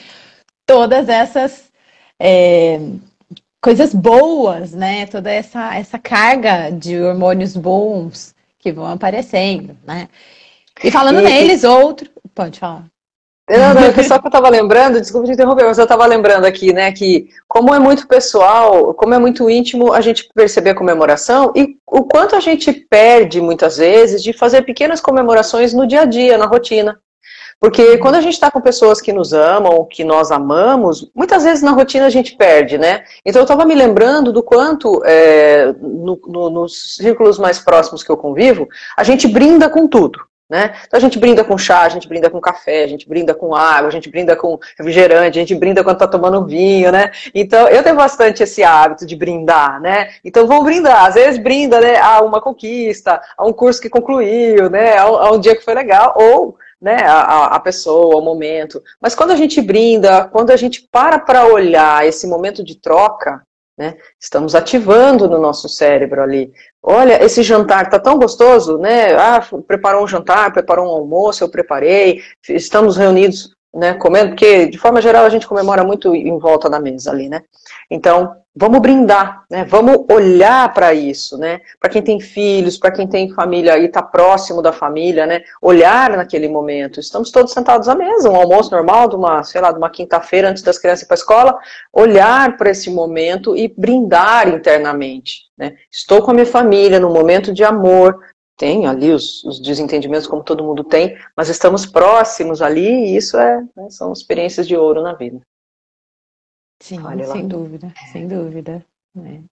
todas 0.66 1.10
essas 1.10 1.72
é, 2.20 2.80
coisas 3.62 3.94
boas, 3.94 4.72
né? 4.74 5.06
Toda 5.06 5.32
essa 5.32 5.76
essa 5.76 6.00
carga 6.00 6.72
de 6.72 7.00
hormônios 7.00 7.56
bons 7.56 8.34
que 8.58 8.72
vão 8.72 8.88
aparecendo, 8.88 9.78
né? 9.86 10.10
E 10.84 10.90
falando 10.90 11.20
e, 11.20 11.24
neles, 11.24 11.64
outro, 11.64 12.10
pode 12.34 12.60
falar. 12.60 12.86
Não, 13.58 13.74
não, 13.74 14.04
só 14.04 14.18
que 14.18 14.26
eu 14.26 14.30
estava 14.30 14.50
lembrando, 14.50 15.00
desculpa 15.00 15.28
te 15.28 15.34
interromper, 15.34 15.66
mas 15.66 15.78
eu 15.78 15.84
estava 15.84 16.06
lembrando 16.06 16.46
aqui, 16.46 16.74
né, 16.74 16.92
que 16.92 17.30
como 17.48 17.74
é 17.74 17.78
muito 17.78 18.08
pessoal, 18.08 18.94
como 18.96 19.14
é 19.14 19.20
muito 19.20 19.50
íntimo 19.50 19.94
a 19.94 20.02
gente 20.02 20.28
perceber 20.34 20.72
a 20.72 20.76
comemoração 20.76 21.54
e 21.56 21.78
o 21.86 22.04
quanto 22.04 22.36
a 22.36 22.40
gente 22.40 22.74
perde 22.74 23.40
muitas 23.40 23.78
vezes 23.78 24.24
de 24.24 24.34
fazer 24.34 24.64
pequenas 24.64 25.00
comemorações 25.00 25.74
no 25.74 25.86
dia 25.86 26.02
a 26.02 26.06
dia, 26.06 26.38
na 26.38 26.48
rotina. 26.48 27.00
Porque 27.60 27.98
quando 28.00 28.16
a 28.16 28.22
gente 28.22 28.34
está 28.34 28.52
com 28.52 28.60
pessoas 28.60 29.00
que 29.00 29.14
nos 29.14 29.32
amam, 29.32 29.88
que 29.90 30.04
nós 30.04 30.32
amamos, 30.32 31.10
muitas 31.16 31.44
vezes 31.44 31.64
na 31.64 31.72
rotina 31.72 32.08
a 32.08 32.10
gente 32.10 32.36
perde, 32.36 32.78
né? 32.78 33.04
Então 33.26 33.40
eu 33.40 33.46
estava 33.46 33.64
me 33.64 33.74
lembrando 33.74 34.34
do 34.34 34.44
quanto, 34.44 35.02
é, 35.06 35.74
no, 35.80 36.20
no, 36.28 36.50
nos 36.50 36.96
círculos 36.96 37.40
mais 37.40 37.60
próximos 37.60 38.04
que 38.04 38.12
eu 38.12 38.18
convivo, 38.18 38.68
a 38.98 39.04
gente 39.04 39.30
brinda 39.30 39.70
com 39.70 39.88
tudo. 39.88 40.20
Né? 40.54 40.72
Então 40.86 41.00
a 41.00 41.02
gente 41.02 41.18
brinda 41.18 41.44
com 41.44 41.58
chá, 41.58 41.82
a 41.82 41.90
gente 41.90 42.08
brinda 42.08 42.30
com 42.30 42.40
café, 42.40 42.84
a 42.84 42.88
gente 42.88 43.10
brinda 43.10 43.34
com 43.34 43.56
água, 43.56 43.88
a 43.88 43.92
gente 43.92 44.08
brinda 44.08 44.36
com 44.36 44.60
refrigerante, 44.78 45.40
a 45.40 45.42
gente 45.42 45.56
brinda 45.56 45.84
quando 45.84 45.96
está 45.96 46.08
tomando 46.08 46.46
vinho, 46.46 46.92
né? 46.92 47.10
Então 47.34 47.68
eu 47.70 47.82
tenho 47.82 47.96
bastante 47.96 48.44
esse 48.44 48.64
hábito 48.64 49.04
de 49.04 49.16
brindar, 49.16 49.82
né? 49.82 50.12
Então 50.24 50.46
vamos 50.46 50.64
brindar, 50.64 51.06
às 51.06 51.16
vezes 51.16 51.40
brinda 51.42 51.82
né, 51.82 52.00
a 52.00 52.22
uma 52.22 52.40
conquista, 52.40 53.20
a 53.36 53.44
um 53.44 53.52
curso 53.52 53.82
que 53.82 53.90
concluiu, 53.90 54.70
né? 54.70 54.96
A, 54.96 55.06
a 55.06 55.32
um 55.32 55.40
dia 55.40 55.56
que 55.56 55.66
foi 55.66 55.74
legal, 55.74 56.14
ou 56.16 56.56
né, 56.80 56.98
a, 57.04 57.46
a 57.46 57.60
pessoa, 57.60 58.18
o 58.18 58.22
momento. 58.22 58.80
Mas 59.02 59.16
quando 59.16 59.32
a 59.32 59.36
gente 59.36 59.60
brinda, 59.60 60.26
quando 60.26 60.52
a 60.52 60.56
gente 60.56 60.88
para 60.92 61.18
para 61.18 61.48
olhar 61.48 62.06
esse 62.06 62.28
momento 62.28 62.64
de 62.64 62.76
troca, 62.76 63.42
né? 63.78 63.96
Estamos 64.20 64.56
ativando 64.56 65.28
no 65.28 65.40
nosso 65.40 65.68
cérebro 65.68 66.22
ali. 66.22 66.52
Olha, 66.82 67.24
esse 67.24 67.42
jantar 67.42 67.86
está 67.86 68.00
tão 68.00 68.18
gostoso, 68.18 68.78
né? 68.78 69.16
Ah, 69.16 69.42
preparou 69.68 70.04
um 70.04 70.08
jantar, 70.08 70.52
preparou 70.54 70.88
um 70.88 70.96
almoço, 70.96 71.44
eu 71.44 71.50
preparei, 71.50 72.22
estamos 72.50 72.98
reunidos, 72.98 73.53
né, 73.74 73.94
comendo, 73.96 74.30
porque 74.30 74.68
de 74.68 74.78
forma 74.78 75.02
geral 75.02 75.26
a 75.26 75.30
gente 75.30 75.48
comemora 75.48 75.84
muito 75.84 76.16
em 76.16 76.38
volta 76.38 76.70
da 76.70 76.80
mesa 76.80 77.12
ali, 77.12 77.28
né? 77.28 77.42
Então, 77.90 78.36
vamos 78.56 78.80
brindar, 78.80 79.44
né? 79.50 79.66
Vamos 79.66 80.06
olhar 80.12 80.72
para 80.74 80.94
isso, 80.94 81.38
né? 81.38 81.60
Para 81.80 81.90
quem 81.90 82.02
tem 82.02 82.20
filhos, 82.20 82.78
para 82.78 82.92
quem 82.92 83.08
tem 83.08 83.34
família 83.34 83.78
e 83.80 83.86
está 83.86 84.02
próximo 84.02 84.62
da 84.62 84.72
família, 84.72 85.26
né? 85.26 85.42
Olhar 85.62 86.12
naquele 86.12 86.48
momento. 86.48 87.00
Estamos 87.00 87.32
todos 87.32 87.52
sentados 87.52 87.90
à 87.90 87.96
mesa, 87.96 88.30
um 88.30 88.36
almoço 88.36 88.70
normal 88.72 89.10
de 89.10 89.16
uma, 89.16 89.44
sei 89.44 89.60
lá, 89.60 89.72
de 89.72 89.78
uma 89.78 89.90
quinta-feira 89.90 90.50
antes 90.50 90.62
das 90.62 90.78
crianças 90.78 91.04
ir 91.04 91.08
para 91.08 91.16
a 91.16 91.18
escola, 91.18 91.58
olhar 91.92 92.56
para 92.58 92.70
esse 92.70 92.92
momento 92.92 93.58
e 93.58 93.74
brindar 93.76 94.48
internamente, 94.48 95.48
né? 95.58 95.74
Estou 95.92 96.22
com 96.22 96.30
a 96.30 96.34
minha 96.34 96.46
família 96.46 97.00
num 97.00 97.12
momento 97.12 97.52
de 97.52 97.64
amor, 97.64 98.20
tem 98.58 98.86
ali 98.86 99.12
os, 99.12 99.44
os, 99.44 99.60
desentendimentos 99.60 100.28
como 100.28 100.44
todo 100.44 100.64
mundo 100.64 100.84
tem, 100.84 101.18
mas 101.36 101.50
estamos 101.50 101.86
próximos 101.86 102.62
ali 102.62 102.88
e 102.88 103.18
isso 103.18 103.38
é, 103.38 103.62
né, 103.76 103.90
são 103.90 104.12
experiências 104.12 104.68
de 104.68 104.76
ouro 104.76 105.02
na 105.02 105.14
vida. 105.14 105.42
Sim, 106.82 107.00
sem 107.32 107.48
dúvida, 107.48 107.94
sem 108.12 108.28
dúvida. 108.28 108.86
Né? 109.16 109.44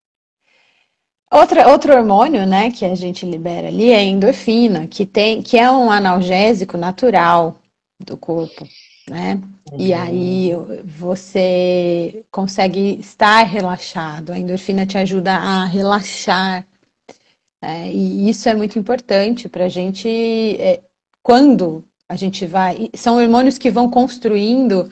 Outra, 1.31 1.69
outro 1.69 1.93
hormônio, 1.93 2.45
né, 2.45 2.71
que 2.71 2.83
a 2.83 2.93
gente 2.93 3.25
libera 3.25 3.69
ali 3.69 3.91
é 3.91 3.97
a 3.97 4.03
endorfina, 4.03 4.85
que 4.85 5.05
tem, 5.05 5.41
que 5.41 5.57
é 5.57 5.71
um 5.71 5.89
analgésico 5.89 6.77
natural 6.77 7.57
do 7.99 8.17
corpo, 8.17 8.67
né? 9.09 9.41
Uhum. 9.71 9.79
E 9.79 9.93
aí 9.93 10.51
você 10.83 12.25
consegue 12.29 12.99
estar 12.99 13.43
relaxado. 13.43 14.33
A 14.33 14.37
endorfina 14.37 14.85
te 14.85 14.97
ajuda 14.97 15.33
a 15.33 15.65
relaxar. 15.65 16.67
Né? 17.61 17.91
E 17.91 18.29
isso 18.29 18.49
é 18.49 18.55
muito 18.55 18.79
importante 18.79 19.47
para 19.47 19.65
a 19.65 19.69
gente 19.69 20.09
é, 20.59 20.81
quando 21.21 21.83
a 22.07 22.15
gente 22.15 22.45
vai. 22.45 22.89
São 22.93 23.17
hormônios 23.17 23.57
que 23.57 23.69
vão 23.69 23.89
construindo 23.89 24.91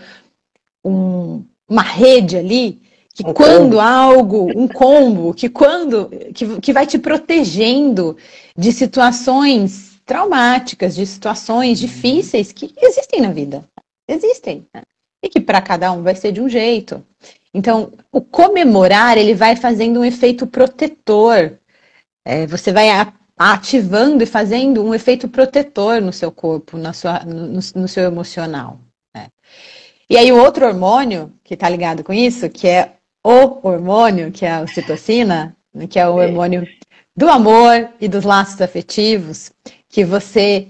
um, 0.83 1.43
uma 1.67 1.81
rede 1.81 2.37
ali 2.37 2.81
que 3.13 3.29
um 3.29 3.33
quando 3.33 3.75
combo. 3.75 3.79
algo, 3.79 4.51
um 4.55 4.67
combo, 4.67 5.33
que 5.33 5.49
quando 5.49 6.09
que, 6.33 6.61
que 6.61 6.71
vai 6.71 6.87
te 6.87 6.97
protegendo 6.97 8.15
de 8.57 8.71
situações 8.71 9.99
traumáticas, 10.05 10.95
de 10.95 11.05
situações 11.05 11.81
uhum. 11.81 11.87
difíceis 11.87 12.51
que 12.51 12.73
existem 12.81 13.21
na 13.21 13.31
vida. 13.31 13.63
Existem. 14.07 14.65
Né? 14.73 14.81
E 15.23 15.29
que 15.29 15.39
para 15.39 15.61
cada 15.61 15.91
um 15.91 16.01
vai 16.01 16.15
ser 16.15 16.31
de 16.31 16.41
um 16.41 16.47
jeito. 16.47 17.05
Então, 17.53 17.91
o 18.11 18.21
comemorar, 18.21 19.17
ele 19.17 19.35
vai 19.35 19.55
fazendo 19.55 19.99
um 19.99 20.05
efeito 20.05 20.47
protetor. 20.47 21.58
É, 22.29 22.45
você 22.45 22.71
vai 22.71 22.89
ativando 23.35 24.21
e 24.23 24.27
fazendo 24.27 24.83
um 24.83 24.93
efeito 24.93 25.27
protetor 25.27 25.99
no 25.99 26.13
seu 26.13 26.31
corpo, 26.31 26.77
na 26.77 26.93
sua, 26.93 27.21
no, 27.25 27.59
no 27.73 27.87
seu 27.87 28.03
emocional. 28.03 28.79
Né? 29.15 29.29
E 30.07 30.15
aí 30.15 30.31
o 30.31 30.37
outro 30.37 30.67
hormônio 30.67 31.33
que 31.43 31.55
está 31.55 31.67
ligado 31.67 32.03
com 32.03 32.13
isso, 32.13 32.47
que 32.47 32.67
é 32.67 32.91
o 33.23 33.67
hormônio, 33.67 34.31
que 34.31 34.45
é 34.45 34.51
a 34.51 34.61
ocitocina, 34.61 35.57
né, 35.73 35.87
que 35.87 35.99
é 35.99 36.07
o 36.07 36.17
hormônio 36.17 36.67
do 37.17 37.27
amor 37.27 37.89
e 37.99 38.07
dos 38.07 38.23
laços 38.23 38.61
afetivos, 38.61 39.51
que 39.89 40.05
você 40.05 40.67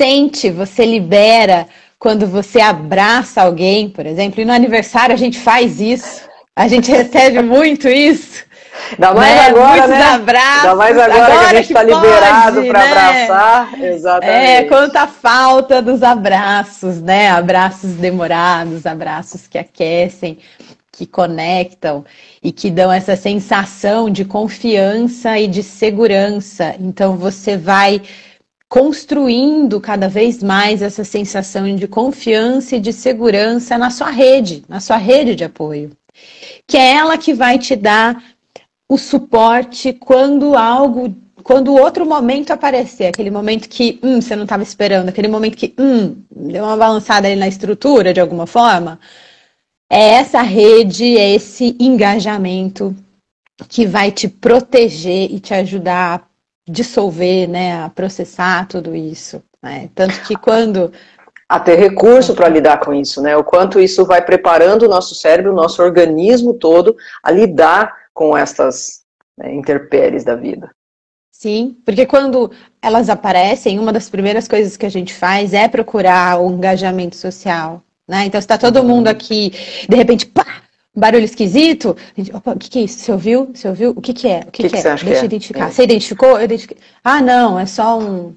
sente, 0.00 0.50
você 0.50 0.86
libera 0.86 1.68
quando 1.98 2.26
você 2.26 2.62
abraça 2.62 3.42
alguém, 3.42 3.90
por 3.90 4.06
exemplo. 4.06 4.40
E 4.40 4.44
no 4.46 4.54
aniversário 4.54 5.14
a 5.14 5.18
gente 5.18 5.38
faz 5.38 5.82
isso. 5.82 6.26
A 6.56 6.66
gente 6.66 6.88
recebe 6.90 7.42
muito 7.42 7.86
isso. 7.88 8.47
Ainda 8.92 9.14
mais 9.14 9.34
né? 9.34 9.46
agora, 9.46 9.68
Muitos 9.68 9.90
né? 9.90 10.02
abraços. 10.02 10.64
Ainda 10.64 10.74
mais 10.74 10.98
agora, 10.98 11.24
agora 11.24 11.38
que 11.38 11.44
a 11.44 11.54
gente 11.54 11.66
está 11.66 11.82
liberado 11.82 12.64
para 12.66 12.84
né? 12.84 12.90
abraçar. 12.90 13.82
Exatamente. 13.82 14.46
É, 14.46 14.64
quanta 14.64 15.06
falta 15.06 15.82
dos 15.82 16.02
abraços, 16.02 17.02
né? 17.02 17.30
Abraços 17.30 17.90
demorados, 17.92 18.86
abraços 18.86 19.46
que 19.46 19.58
aquecem, 19.58 20.38
que 20.92 21.06
conectam 21.06 22.04
e 22.42 22.50
que 22.50 22.70
dão 22.70 22.90
essa 22.90 23.14
sensação 23.14 24.10
de 24.10 24.24
confiança 24.24 25.38
e 25.38 25.46
de 25.46 25.62
segurança. 25.62 26.74
Então 26.80 27.16
você 27.16 27.56
vai 27.56 28.02
construindo 28.68 29.80
cada 29.80 30.08
vez 30.08 30.42
mais 30.42 30.82
essa 30.82 31.04
sensação 31.04 31.74
de 31.74 31.88
confiança 31.88 32.76
e 32.76 32.80
de 32.80 32.92
segurança 32.92 33.78
na 33.78 33.90
sua 33.90 34.10
rede, 34.10 34.62
na 34.68 34.80
sua 34.80 34.96
rede 34.96 35.34
de 35.34 35.44
apoio. 35.44 35.92
Que 36.66 36.76
é 36.76 36.96
ela 36.96 37.16
que 37.16 37.32
vai 37.32 37.58
te 37.58 37.74
dar 37.74 38.22
o 38.88 38.96
suporte 38.96 39.92
quando 39.92 40.56
algo, 40.56 41.14
quando 41.42 41.74
outro 41.74 42.06
momento 42.06 42.52
aparecer, 42.52 43.08
aquele 43.08 43.30
momento 43.30 43.68
que 43.68 44.00
hum, 44.02 44.20
você 44.20 44.34
não 44.34 44.44
estava 44.44 44.62
esperando, 44.62 45.10
aquele 45.10 45.28
momento 45.28 45.56
que 45.56 45.74
hum, 45.78 46.16
deu 46.30 46.64
uma 46.64 46.76
balançada 46.76 47.28
ali 47.28 47.36
na 47.36 47.48
estrutura 47.48 48.14
de 48.14 48.20
alguma 48.20 48.46
forma. 48.46 48.98
É 49.90 50.14
essa 50.14 50.42
rede, 50.42 51.16
é 51.16 51.34
esse 51.34 51.76
engajamento 51.78 52.94
que 53.68 53.86
vai 53.86 54.10
te 54.10 54.28
proteger 54.28 55.30
e 55.32 55.40
te 55.40 55.52
ajudar 55.52 56.18
a 56.18 56.22
dissolver, 56.70 57.48
né, 57.48 57.82
a 57.82 57.88
processar 57.88 58.66
tudo 58.68 58.94
isso. 58.94 59.42
Né? 59.62 59.88
Tanto 59.94 60.20
que 60.22 60.36
quando 60.36 60.92
a 61.48 61.58
ter 61.58 61.76
recurso 61.76 62.34
para 62.34 62.48
lidar 62.48 62.78
com 62.80 62.92
isso, 62.92 63.22
né? 63.22 63.34
O 63.34 63.42
quanto 63.42 63.80
isso 63.80 64.04
vai 64.04 64.20
preparando 64.20 64.82
o 64.82 64.88
nosso 64.88 65.14
cérebro, 65.14 65.52
o 65.52 65.56
nosso 65.56 65.82
organismo 65.82 66.52
todo 66.52 66.94
a 67.22 67.30
lidar 67.30 67.90
com 68.18 68.36
estas 68.36 69.02
né, 69.38 69.54
intempéries 69.54 70.24
da 70.24 70.34
vida. 70.34 70.68
Sim, 71.30 71.76
porque 71.84 72.04
quando 72.04 72.50
elas 72.82 73.08
aparecem, 73.08 73.78
uma 73.78 73.92
das 73.92 74.10
primeiras 74.10 74.48
coisas 74.48 74.76
que 74.76 74.84
a 74.84 74.88
gente 74.88 75.14
faz 75.14 75.54
é 75.54 75.68
procurar 75.68 76.40
o 76.40 76.50
engajamento 76.50 77.14
social, 77.14 77.80
né? 78.08 78.24
Então, 78.24 78.40
está 78.40 78.58
todo 78.58 78.80
uhum. 78.80 78.88
mundo 78.88 79.06
aqui, 79.06 79.52
de 79.88 79.96
repente, 79.96 80.26
pá, 80.26 80.62
barulho 80.92 81.24
esquisito. 81.24 81.96
Gente, 82.16 82.34
opa, 82.34 82.54
o 82.54 82.58
que, 82.58 82.68
que, 82.68 82.80
é 82.80 82.82
isso? 82.82 82.98
Você 82.98 83.12
ouviu? 83.12 83.50
Você 83.54 83.68
ouviu? 83.68 83.90
O 83.90 84.00
que, 84.00 84.12
que 84.12 84.26
é? 84.26 84.40
O 84.40 84.50
que, 84.50 84.64
que, 84.64 84.68
que 84.70 84.76
é? 84.78 84.82
Deixa 84.82 85.08
eu 85.08 85.12
é? 85.14 85.24
identificar. 85.24 85.68
É. 85.68 85.70
Você 85.70 85.84
identificou? 85.84 86.30
Eu 86.30 86.44
identifiquei. 86.44 86.82
Ah, 87.04 87.22
não, 87.22 87.56
é 87.56 87.66
só 87.66 88.00
um, 88.00 88.34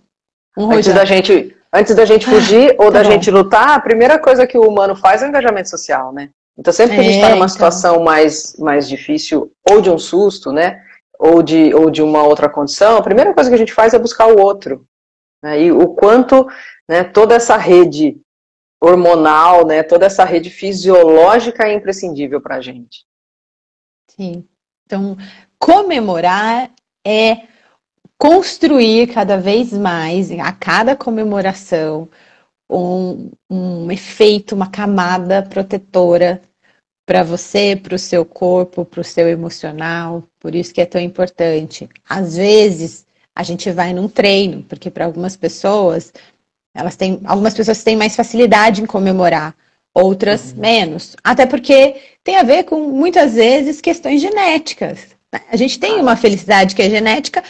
um 0.55 0.71
Antes 0.71 0.93
da 0.93 1.05
gente, 1.05 1.57
antes 1.73 1.95
da 1.95 2.05
gente 2.05 2.27
fugir 2.27 2.75
ah, 2.77 2.83
ou 2.83 2.91
tá 2.91 2.99
da 2.99 3.03
bom. 3.03 3.11
gente 3.13 3.31
lutar, 3.31 3.69
a 3.69 3.79
primeira 3.79 4.19
coisa 4.19 4.45
que 4.45 4.59
o 4.59 4.69
humano 4.69 4.95
faz 4.95 5.23
é 5.23 5.25
o 5.25 5.29
engajamento 5.29 5.71
social, 5.71 6.13
né? 6.13 6.29
Então, 6.57 6.73
sempre 6.73 6.95
que 6.95 7.01
a 7.01 7.03
gente 7.03 7.15
está 7.15 7.27
é, 7.27 7.31
numa 7.31 7.45
então... 7.45 7.49
situação 7.49 8.03
mais, 8.03 8.55
mais 8.57 8.87
difícil, 8.87 9.51
ou 9.69 9.81
de 9.81 9.89
um 9.89 9.97
susto, 9.97 10.51
né? 10.51 10.83
Ou 11.17 11.41
de, 11.41 11.73
ou 11.73 11.89
de 11.89 12.01
uma 12.01 12.23
outra 12.23 12.49
condição, 12.49 12.97
a 12.97 13.03
primeira 13.03 13.33
coisa 13.33 13.49
que 13.49 13.55
a 13.55 13.59
gente 13.59 13.73
faz 13.73 13.93
é 13.93 13.99
buscar 13.99 14.27
o 14.27 14.39
outro. 14.39 14.85
Né? 15.43 15.63
E 15.63 15.71
o 15.71 15.89
quanto 15.89 16.47
né, 16.89 17.03
toda 17.03 17.35
essa 17.35 17.57
rede 17.57 18.19
hormonal, 18.81 19.65
né, 19.65 19.83
toda 19.83 20.07
essa 20.07 20.25
rede 20.25 20.49
fisiológica 20.49 21.67
é 21.67 21.73
imprescindível 21.73 22.41
para 22.41 22.55
a 22.55 22.61
gente. 22.61 23.05
Sim. 24.09 24.47
Então, 24.85 25.15
comemorar 25.59 26.71
é 27.05 27.47
construir 28.17 29.07
cada 29.07 29.37
vez 29.37 29.71
mais, 29.71 30.31
a 30.31 30.51
cada 30.51 30.95
comemoração, 30.95 32.09
um, 32.71 33.31
um 33.49 33.91
efeito, 33.91 34.55
uma 34.55 34.67
camada 34.67 35.43
protetora 35.43 36.41
para 37.05 37.23
você, 37.23 37.75
para 37.75 37.95
o 37.95 37.99
seu 37.99 38.23
corpo, 38.23 38.85
para 38.85 39.01
o 39.01 39.03
seu 39.03 39.27
emocional. 39.27 40.23
Por 40.39 40.55
isso 40.55 40.73
que 40.73 40.81
é 40.81 40.85
tão 40.85 41.01
importante. 41.01 41.89
Às 42.07 42.37
vezes, 42.37 43.05
a 43.35 43.43
gente 43.43 43.69
vai 43.71 43.91
num 43.93 44.07
treino, 44.07 44.63
porque 44.63 44.89
para 44.89 45.05
algumas 45.05 45.35
pessoas 45.35 46.13
elas 46.73 46.95
têm, 46.95 47.19
algumas 47.25 47.53
pessoas 47.53 47.83
têm 47.83 47.97
mais 47.97 48.15
facilidade 48.15 48.81
em 48.81 48.85
comemorar, 48.85 49.53
outras 49.93 50.53
uhum. 50.53 50.59
menos. 50.59 51.17
Até 51.21 51.45
porque 51.45 51.95
tem 52.23 52.37
a 52.37 52.43
ver 52.43 52.63
com 52.63 52.79
muitas 52.87 53.33
vezes 53.33 53.81
questões 53.81 54.21
genéticas. 54.21 55.07
Né? 55.33 55.41
A 55.49 55.57
gente 55.57 55.77
tem 55.77 55.99
uma 55.99 56.15
felicidade 56.15 56.73
que 56.73 56.81
é 56.81 56.89
genética 56.89 57.43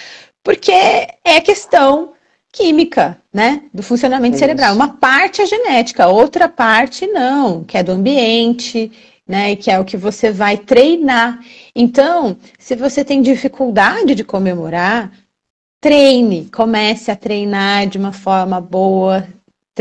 porque 0.44 0.72
é 0.72 1.40
questão 1.42 2.14
química, 2.52 3.18
né, 3.34 3.64
do 3.74 3.82
funcionamento 3.82 4.36
Isso. 4.36 4.40
cerebral. 4.40 4.76
Uma 4.76 4.90
parte 4.90 5.42
é 5.42 5.46
genética, 5.46 6.08
outra 6.08 6.50
parte 6.50 7.08
não, 7.08 7.64
que 7.64 7.78
é 7.78 7.84
do 7.84 7.94
ambiente, 7.94 8.92
né, 9.28 9.56
que 9.56 9.72
é 9.72 9.80
o 9.80 9.86
que 9.86 9.96
você 9.96 10.32
vai 10.32 10.58
treinar. 10.58 11.40
Então, 11.76 12.36
se 12.60 12.76
você 12.76 13.06
tem 13.06 13.22
dificuldade 13.22 14.14
de 14.14 14.24
comemorar, 14.24 15.12
treine, 15.82 16.50
comece 16.54 17.10
a 17.10 17.16
treinar 17.16 17.88
de 17.88 17.98
uma 17.98 18.12
forma 18.12 18.60
boa, 18.60 19.28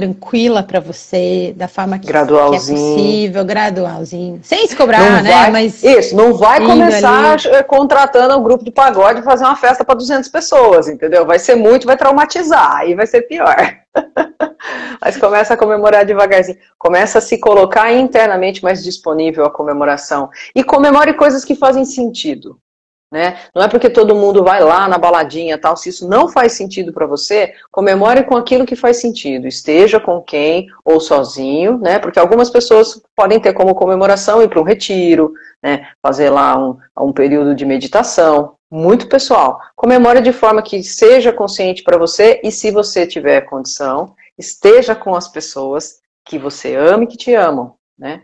tranquila 0.00 0.62
para 0.62 0.80
você, 0.80 1.52
da 1.54 1.68
forma 1.68 1.98
que, 1.98 2.06
que, 2.06 2.16
é 2.16 2.24
possível, 2.24 3.44
gradualzinho, 3.44 4.40
sem 4.42 4.66
se 4.66 4.74
cobrar, 4.74 5.22
né? 5.22 5.50
Mas 5.50 5.82
isso, 5.84 6.16
não 6.16 6.32
vai 6.32 6.58
começar 6.64 7.32
ali. 7.32 7.46
Eh, 7.48 7.62
contratando 7.62 8.38
um 8.38 8.42
grupo 8.42 8.64
de 8.64 8.70
pagode 8.70 9.20
e 9.20 9.22
fazer 9.22 9.44
uma 9.44 9.56
festa 9.56 9.84
para 9.84 9.94
200 9.94 10.30
pessoas, 10.30 10.88
entendeu? 10.88 11.26
Vai 11.26 11.38
ser 11.38 11.54
muito, 11.54 11.86
vai 11.86 11.98
traumatizar, 11.98 12.76
aí 12.76 12.94
vai 12.94 13.06
ser 13.06 13.22
pior. 13.22 13.56
Mas 15.02 15.18
começa 15.18 15.52
a 15.52 15.56
comemorar 15.56 16.06
devagarzinho. 16.06 16.58
Começa 16.78 17.18
a 17.18 17.20
se 17.20 17.38
colocar 17.38 17.92
internamente 17.92 18.62
mais 18.62 18.82
disponível 18.82 19.44
à 19.44 19.50
comemoração. 19.50 20.30
E 20.54 20.64
comemore 20.64 21.12
coisas 21.12 21.44
que 21.44 21.54
fazem 21.54 21.84
sentido. 21.84 22.58
Né? 23.10 23.40
Não 23.52 23.62
é 23.62 23.68
porque 23.68 23.90
todo 23.90 24.14
mundo 24.14 24.44
vai 24.44 24.62
lá 24.62 24.86
na 24.86 24.96
baladinha 24.96 25.58
tal, 25.58 25.76
se 25.76 25.88
isso 25.88 26.08
não 26.08 26.28
faz 26.28 26.52
sentido 26.52 26.92
para 26.92 27.06
você, 27.06 27.52
comemore 27.72 28.22
com 28.22 28.36
aquilo 28.36 28.64
que 28.64 28.76
faz 28.76 28.98
sentido. 28.98 29.48
Esteja 29.48 29.98
com 29.98 30.22
quem 30.22 30.68
ou 30.84 31.00
sozinho, 31.00 31.76
né? 31.78 31.98
Porque 31.98 32.20
algumas 32.20 32.50
pessoas 32.50 33.02
podem 33.16 33.40
ter 33.40 33.52
como 33.52 33.74
comemoração 33.74 34.40
ir 34.40 34.48
para 34.48 34.60
um 34.60 34.64
retiro, 34.64 35.32
né? 35.60 35.88
Fazer 36.00 36.30
lá 36.30 36.56
um, 36.56 36.78
um 37.00 37.12
período 37.12 37.52
de 37.52 37.66
meditação. 37.66 38.54
Muito 38.70 39.08
pessoal. 39.08 39.58
Comemore 39.74 40.20
de 40.20 40.32
forma 40.32 40.62
que 40.62 40.80
seja 40.84 41.32
consciente 41.32 41.82
para 41.82 41.98
você 41.98 42.40
e, 42.44 42.52
se 42.52 42.70
você 42.70 43.04
tiver 43.04 43.40
condição, 43.40 44.14
esteja 44.38 44.94
com 44.94 45.16
as 45.16 45.26
pessoas 45.26 45.96
que 46.24 46.38
você 46.38 46.76
ama 46.76 47.02
e 47.02 47.06
que 47.08 47.16
te 47.16 47.34
amam, 47.34 47.74
né? 47.98 48.22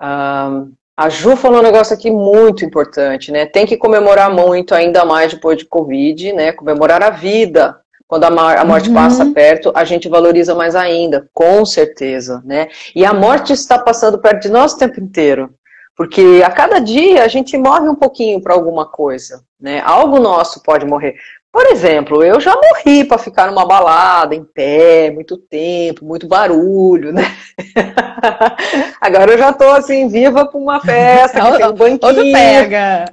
Um, 0.00 0.72
a 0.96 1.08
Ju 1.08 1.36
falou 1.36 1.60
um 1.60 1.62
negócio 1.62 1.94
aqui 1.94 2.10
muito 2.10 2.64
importante, 2.64 3.32
né? 3.32 3.46
Tem 3.46 3.66
que 3.66 3.76
comemorar 3.76 4.30
muito, 4.30 4.74
ainda 4.74 5.04
mais 5.04 5.32
depois 5.32 5.58
de 5.58 5.64
Covid, 5.64 6.32
né? 6.32 6.52
Comemorar 6.52 7.02
a 7.02 7.10
vida. 7.10 7.78
Quando 8.06 8.24
a 8.24 8.64
morte 8.64 8.90
uhum. 8.90 8.94
passa 8.94 9.24
perto, 9.32 9.72
a 9.74 9.84
gente 9.84 10.06
valoriza 10.06 10.54
mais 10.54 10.76
ainda, 10.76 11.30
com 11.32 11.64
certeza, 11.64 12.42
né? 12.44 12.68
E 12.94 13.06
a 13.06 13.14
morte 13.14 13.54
está 13.54 13.78
passando 13.78 14.18
perto 14.18 14.42
de 14.42 14.50
nós 14.50 14.74
o 14.74 14.78
tempo 14.78 15.00
inteiro. 15.00 15.54
Porque 15.96 16.42
a 16.44 16.50
cada 16.50 16.78
dia 16.78 17.24
a 17.24 17.28
gente 17.28 17.56
morre 17.56 17.88
um 17.88 17.94
pouquinho 17.94 18.42
para 18.42 18.52
alguma 18.52 18.86
coisa, 18.86 19.42
né? 19.58 19.80
Algo 19.84 20.18
nosso 20.18 20.62
pode 20.62 20.84
morrer. 20.84 21.14
Por 21.52 21.66
exemplo, 21.66 22.24
eu 22.24 22.40
já 22.40 22.56
morri 22.56 23.04
para 23.04 23.18
ficar 23.18 23.46
numa 23.48 23.66
balada, 23.66 24.34
em 24.34 24.42
pé, 24.42 25.10
muito 25.10 25.36
tempo, 25.36 26.02
muito 26.02 26.26
barulho, 26.26 27.12
né? 27.12 27.30
Agora 28.98 29.32
eu 29.32 29.38
já 29.38 29.52
tô 29.52 29.68
assim, 29.72 30.08
viva 30.08 30.46
para 30.46 30.58
uma 30.58 30.80
festa, 30.80 31.42
que 31.42 31.52
tem 31.58 31.66
um 31.66 31.72
banquinho. 31.74 31.98
Outro 32.02 32.32
pega. 32.32 33.04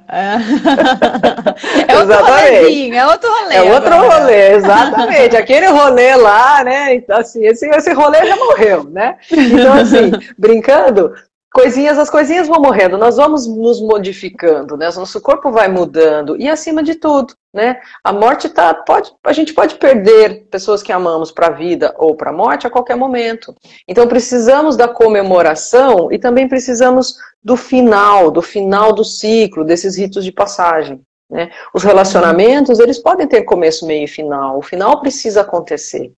É 1.86 1.98
outro 1.98 2.24
rolezinho, 2.24 2.94
é 2.94 3.06
outro 3.06 3.30
rolê. 3.30 3.54
É 3.54 3.62
outro 3.62 3.94
agora. 3.94 4.20
rolê, 4.20 4.52
exatamente. 4.54 5.36
Aquele 5.36 5.66
rolê 5.66 6.14
lá, 6.16 6.64
né? 6.64 6.94
Então, 6.94 7.18
assim, 7.18 7.44
esse, 7.44 7.68
esse 7.68 7.92
rolê 7.92 8.24
já 8.24 8.36
morreu, 8.36 8.84
né? 8.84 9.16
Então, 9.30 9.74
assim, 9.74 10.12
brincando, 10.38 11.12
coisinhas, 11.52 11.98
as 11.98 12.08
coisinhas 12.08 12.46
vão 12.46 12.60
morrendo, 12.60 12.96
nós 12.96 13.16
vamos 13.16 13.46
nos 13.46 13.80
modificando, 13.80 14.76
né? 14.76 14.86
Nosso 14.94 15.20
corpo 15.20 15.50
vai 15.50 15.68
mudando 15.68 16.36
e 16.40 16.48
acima 16.48 16.82
de 16.82 16.94
tudo, 16.94 17.34
né? 17.52 17.80
A 18.04 18.12
morte 18.12 18.48
tá, 18.48 18.72
pode, 18.72 19.12
a 19.24 19.32
gente 19.32 19.52
pode 19.52 19.74
perder 19.74 20.46
pessoas 20.50 20.82
que 20.82 20.92
amamos 20.92 21.32
para 21.32 21.48
a 21.48 21.50
vida 21.50 21.94
ou 21.98 22.14
para 22.14 22.30
a 22.30 22.32
morte 22.32 22.66
a 22.66 22.70
qualquer 22.70 22.96
momento. 22.96 23.54
Então 23.88 24.06
precisamos 24.06 24.76
da 24.76 24.86
comemoração 24.86 26.10
e 26.12 26.18
também 26.18 26.48
precisamos 26.48 27.16
do 27.42 27.56
final, 27.56 28.30
do 28.30 28.42
final 28.42 28.92
do 28.92 29.04
ciclo, 29.04 29.64
desses 29.64 29.96
ritos 29.96 30.24
de 30.24 30.32
passagem. 30.32 31.00
Né? 31.28 31.50
Os 31.72 31.84
relacionamentos, 31.84 32.80
eles 32.80 32.98
podem 32.98 33.26
ter 33.26 33.42
começo, 33.42 33.86
meio 33.86 34.04
e 34.04 34.08
final. 34.08 34.58
O 34.58 34.62
final 34.62 35.00
precisa 35.00 35.42
acontecer. 35.42 36.12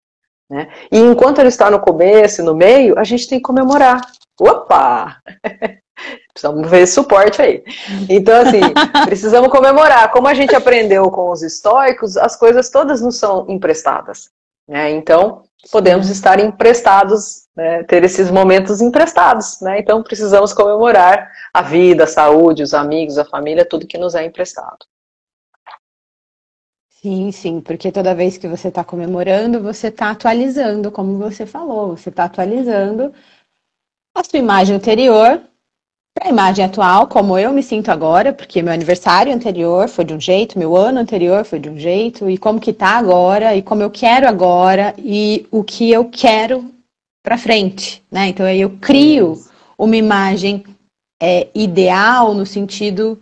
Né? 0.50 0.68
E 0.90 0.98
enquanto 0.98 1.38
ele 1.38 1.48
está 1.48 1.70
no 1.70 1.80
começo 1.80 2.40
e 2.40 2.44
no 2.44 2.54
meio, 2.54 2.98
a 2.98 3.04
gente 3.04 3.28
tem 3.28 3.38
que 3.38 3.44
comemorar. 3.44 4.00
Opa! 4.42 5.22
Precisamos 6.32 6.68
ver 6.68 6.86
suporte 6.86 7.40
aí. 7.40 7.62
Então, 8.08 8.40
assim, 8.40 8.60
precisamos 9.06 9.50
comemorar. 9.50 10.10
Como 10.10 10.26
a 10.26 10.34
gente 10.34 10.54
aprendeu 10.54 11.10
com 11.10 11.30
os 11.30 11.42
estoicos, 11.42 12.16
as 12.16 12.34
coisas 12.34 12.70
todas 12.70 13.00
não 13.00 13.12
são 13.12 13.46
emprestadas. 13.48 14.30
Né? 14.66 14.90
Então, 14.90 15.44
podemos 15.70 16.08
estar 16.08 16.40
emprestados, 16.40 17.46
né? 17.54 17.84
ter 17.84 18.02
esses 18.02 18.30
momentos 18.30 18.80
emprestados. 18.80 19.60
Né? 19.60 19.78
Então, 19.78 20.02
precisamos 20.02 20.52
comemorar 20.52 21.30
a 21.52 21.62
vida, 21.62 22.04
a 22.04 22.08
saúde, 22.08 22.64
os 22.64 22.74
amigos, 22.74 23.18
a 23.18 23.24
família, 23.24 23.64
tudo 23.64 23.86
que 23.86 23.98
nos 23.98 24.14
é 24.14 24.24
emprestado. 24.24 24.78
Sim, 27.02 27.32
sim, 27.32 27.60
porque 27.60 27.90
toda 27.92 28.14
vez 28.14 28.38
que 28.38 28.46
você 28.46 28.68
está 28.68 28.84
comemorando, 28.84 29.60
você 29.60 29.88
está 29.88 30.10
atualizando, 30.10 30.90
como 30.90 31.18
você 31.18 31.44
falou, 31.44 31.96
você 31.96 32.10
está 32.10 32.24
atualizando 32.24 33.12
a 34.14 34.22
sua 34.24 34.38
imagem 34.38 34.76
anterior 34.76 35.40
para 36.14 36.28
a 36.28 36.30
imagem 36.30 36.64
atual, 36.64 37.06
como 37.06 37.38
eu 37.38 37.52
me 37.52 37.62
sinto 37.62 37.90
agora, 37.90 38.32
porque 38.32 38.60
meu 38.60 38.72
aniversário 38.72 39.32
anterior 39.32 39.88
foi 39.88 40.04
de 40.04 40.12
um 40.12 40.20
jeito, 40.20 40.58
meu 40.58 40.76
ano 40.76 41.00
anterior 41.00 41.44
foi 41.44 41.58
de 41.58 41.70
um 41.70 41.78
jeito, 41.78 42.28
e 42.28 42.36
como 42.36 42.60
que 42.60 42.72
tá 42.72 42.98
agora, 42.98 43.56
e 43.56 43.62
como 43.62 43.82
eu 43.82 43.90
quero 43.90 44.28
agora, 44.28 44.94
e 44.98 45.46
o 45.50 45.64
que 45.64 45.90
eu 45.90 46.04
quero 46.04 46.70
para 47.22 47.38
frente, 47.38 48.02
né? 48.10 48.28
Então 48.28 48.44
aí 48.44 48.60
eu 48.60 48.76
crio 48.78 49.42
uma 49.78 49.96
imagem 49.96 50.64
é, 51.20 51.48
ideal 51.54 52.34
no 52.34 52.44
sentido 52.44 53.18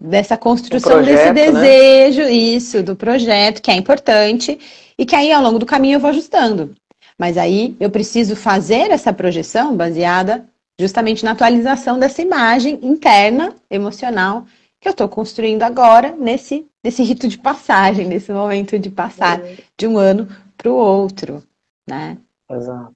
dessa 0.00 0.36
construção 0.36 0.92
projeto, 0.92 1.34
desse 1.34 1.52
né? 1.52 1.60
desejo, 1.60 2.22
né? 2.22 2.30
isso, 2.30 2.82
do 2.84 2.94
projeto, 2.94 3.60
que 3.60 3.70
é 3.70 3.74
importante, 3.74 4.60
e 4.96 5.04
que 5.04 5.16
aí 5.16 5.32
ao 5.32 5.42
longo 5.42 5.58
do 5.58 5.66
caminho 5.66 5.96
eu 5.96 6.00
vou 6.00 6.10
ajustando. 6.10 6.72
Mas 7.18 7.36
aí 7.36 7.76
eu 7.80 7.90
preciso 7.90 8.36
fazer 8.36 8.90
essa 8.90 9.12
projeção 9.12 9.76
baseada 9.76 10.46
justamente 10.80 11.24
na 11.24 11.32
atualização 11.32 11.98
dessa 11.98 12.22
imagem 12.22 12.78
interna, 12.82 13.54
emocional, 13.68 14.46
que 14.80 14.86
eu 14.86 14.92
estou 14.92 15.08
construindo 15.08 15.64
agora 15.64 16.12
nesse, 16.12 16.66
nesse 16.84 17.02
rito 17.02 17.26
de 17.26 17.36
passagem, 17.36 18.06
nesse 18.06 18.32
momento 18.32 18.78
de 18.78 18.88
passar 18.88 19.40
de 19.76 19.86
um 19.88 19.98
ano 19.98 20.28
para 20.56 20.70
o 20.70 20.74
outro, 20.74 21.42
né? 21.88 22.16
Exato. 22.48 22.94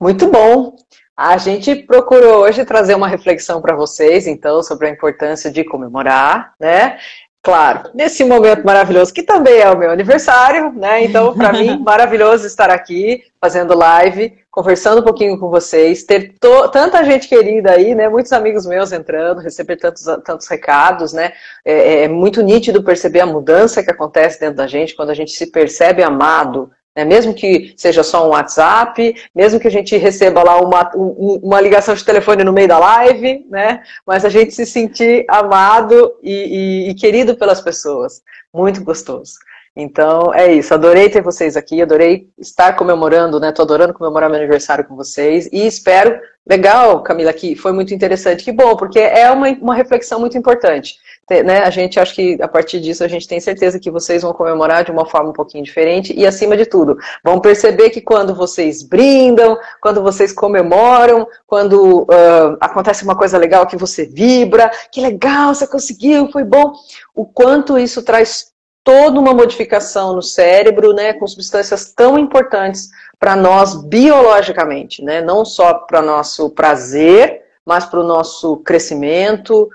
Muito 0.00 0.28
bom. 0.28 0.76
A 1.16 1.36
gente 1.36 1.74
procurou 1.74 2.42
hoje 2.42 2.64
trazer 2.64 2.94
uma 2.94 3.08
reflexão 3.08 3.60
para 3.60 3.76
vocês, 3.76 4.26
então, 4.26 4.62
sobre 4.62 4.88
a 4.88 4.90
importância 4.90 5.50
de 5.50 5.62
comemorar, 5.62 6.54
né? 6.58 6.98
Claro, 7.44 7.90
nesse 7.92 8.22
momento 8.22 8.64
maravilhoso, 8.64 9.12
que 9.12 9.24
também 9.24 9.58
é 9.58 9.68
o 9.68 9.76
meu 9.76 9.90
aniversário, 9.90 10.72
né? 10.72 11.02
Então, 11.02 11.34
para 11.34 11.52
mim, 11.52 11.76
maravilhoso 11.82 12.46
estar 12.46 12.70
aqui, 12.70 13.24
fazendo 13.40 13.76
live, 13.76 14.38
conversando 14.48 15.00
um 15.00 15.04
pouquinho 15.04 15.36
com 15.36 15.50
vocês, 15.50 16.04
ter 16.04 16.34
tanta 16.38 17.02
gente 17.02 17.28
querida 17.28 17.72
aí, 17.72 17.96
né? 17.96 18.08
Muitos 18.08 18.32
amigos 18.32 18.64
meus 18.64 18.92
entrando, 18.92 19.40
receber 19.40 19.74
tantos, 19.74 20.04
tantos 20.24 20.46
recados, 20.46 21.12
né? 21.12 21.32
É, 21.64 22.04
é 22.04 22.08
muito 22.08 22.40
nítido 22.42 22.80
perceber 22.84 23.20
a 23.20 23.26
mudança 23.26 23.82
que 23.82 23.90
acontece 23.90 24.38
dentro 24.38 24.58
da 24.58 24.68
gente 24.68 24.94
quando 24.94 25.10
a 25.10 25.14
gente 25.14 25.32
se 25.32 25.50
percebe 25.50 26.00
amado, 26.00 26.70
né? 26.96 27.04
Mesmo 27.04 27.34
que 27.34 27.74
seja 27.76 28.02
só 28.02 28.26
um 28.26 28.30
WhatsApp, 28.30 29.14
mesmo 29.34 29.58
que 29.58 29.68
a 29.68 29.70
gente 29.70 29.96
receba 29.96 30.42
lá 30.42 30.60
uma, 30.60 30.90
uma 30.94 31.60
ligação 31.60 31.94
de 31.94 32.04
telefone 32.04 32.44
no 32.44 32.52
meio 32.52 32.68
da 32.68 32.78
live, 32.78 33.46
né? 33.50 33.82
mas 34.06 34.24
a 34.24 34.28
gente 34.28 34.52
se 34.52 34.66
sentir 34.66 35.24
amado 35.28 36.14
e, 36.22 36.86
e, 36.86 36.90
e 36.90 36.94
querido 36.94 37.36
pelas 37.36 37.60
pessoas. 37.60 38.22
Muito 38.52 38.84
gostoso. 38.84 39.34
Então, 39.74 40.34
é 40.34 40.52
isso. 40.52 40.74
Adorei 40.74 41.08
ter 41.08 41.22
vocês 41.22 41.56
aqui, 41.56 41.80
adorei 41.80 42.28
estar 42.38 42.74
comemorando, 42.74 43.40
né? 43.40 43.52
Tô 43.52 43.62
adorando 43.62 43.94
comemorar 43.94 44.28
meu 44.28 44.38
aniversário 44.38 44.84
com 44.84 44.94
vocês 44.94 45.48
e 45.52 45.66
espero. 45.66 46.20
Legal, 46.46 47.02
Camila, 47.02 47.32
que 47.32 47.54
foi 47.54 47.72
muito 47.72 47.94
interessante. 47.94 48.44
Que 48.44 48.52
bom, 48.52 48.76
porque 48.76 48.98
é 48.98 49.30
uma, 49.30 49.48
uma 49.48 49.74
reflexão 49.74 50.18
muito 50.20 50.36
importante 50.36 50.96
né, 51.42 51.60
a 51.60 51.70
gente 51.70 52.00
acho 52.00 52.14
que 52.14 52.36
a 52.42 52.48
partir 52.48 52.80
disso 52.80 53.04
a 53.04 53.08
gente 53.08 53.28
tem 53.28 53.40
certeza 53.40 53.78
que 53.78 53.90
vocês 53.90 54.22
vão 54.22 54.34
comemorar 54.34 54.84
de 54.84 54.90
uma 54.90 55.06
forma 55.06 55.30
um 55.30 55.32
pouquinho 55.32 55.64
diferente 55.64 56.12
e 56.14 56.26
acima 56.26 56.56
de 56.56 56.66
tudo, 56.66 56.98
vão 57.24 57.40
perceber 57.40 57.90
que 57.90 58.00
quando 58.00 58.34
vocês 58.34 58.82
brindam, 58.82 59.56
quando 59.80 60.02
vocês 60.02 60.32
comemoram, 60.32 61.26
quando 61.46 62.02
uh, 62.02 62.56
acontece 62.60 63.04
uma 63.04 63.16
coisa 63.16 63.38
legal 63.38 63.66
que 63.66 63.76
você 63.76 64.04
vibra, 64.04 64.70
que 64.90 65.00
legal, 65.00 65.54
você 65.54 65.66
conseguiu, 65.66 66.30
foi 66.30 66.44
bom, 66.44 66.72
o 67.14 67.24
quanto 67.24 67.78
isso 67.78 68.02
traz 68.02 68.51
toda 68.84 69.18
uma 69.18 69.32
modificação 69.32 70.14
no 70.14 70.22
cérebro, 70.22 70.92
né, 70.92 71.12
com 71.12 71.26
substâncias 71.26 71.92
tão 71.92 72.18
importantes 72.18 72.88
para 73.18 73.36
nós 73.36 73.74
biologicamente, 73.84 75.02
né, 75.02 75.20
não 75.20 75.44
só 75.44 75.74
para 75.74 76.02
nosso 76.02 76.50
prazer, 76.50 77.42
mas 77.64 77.84
para 77.84 78.00
o 78.00 78.06
nosso 78.06 78.56
crescimento, 78.58 79.70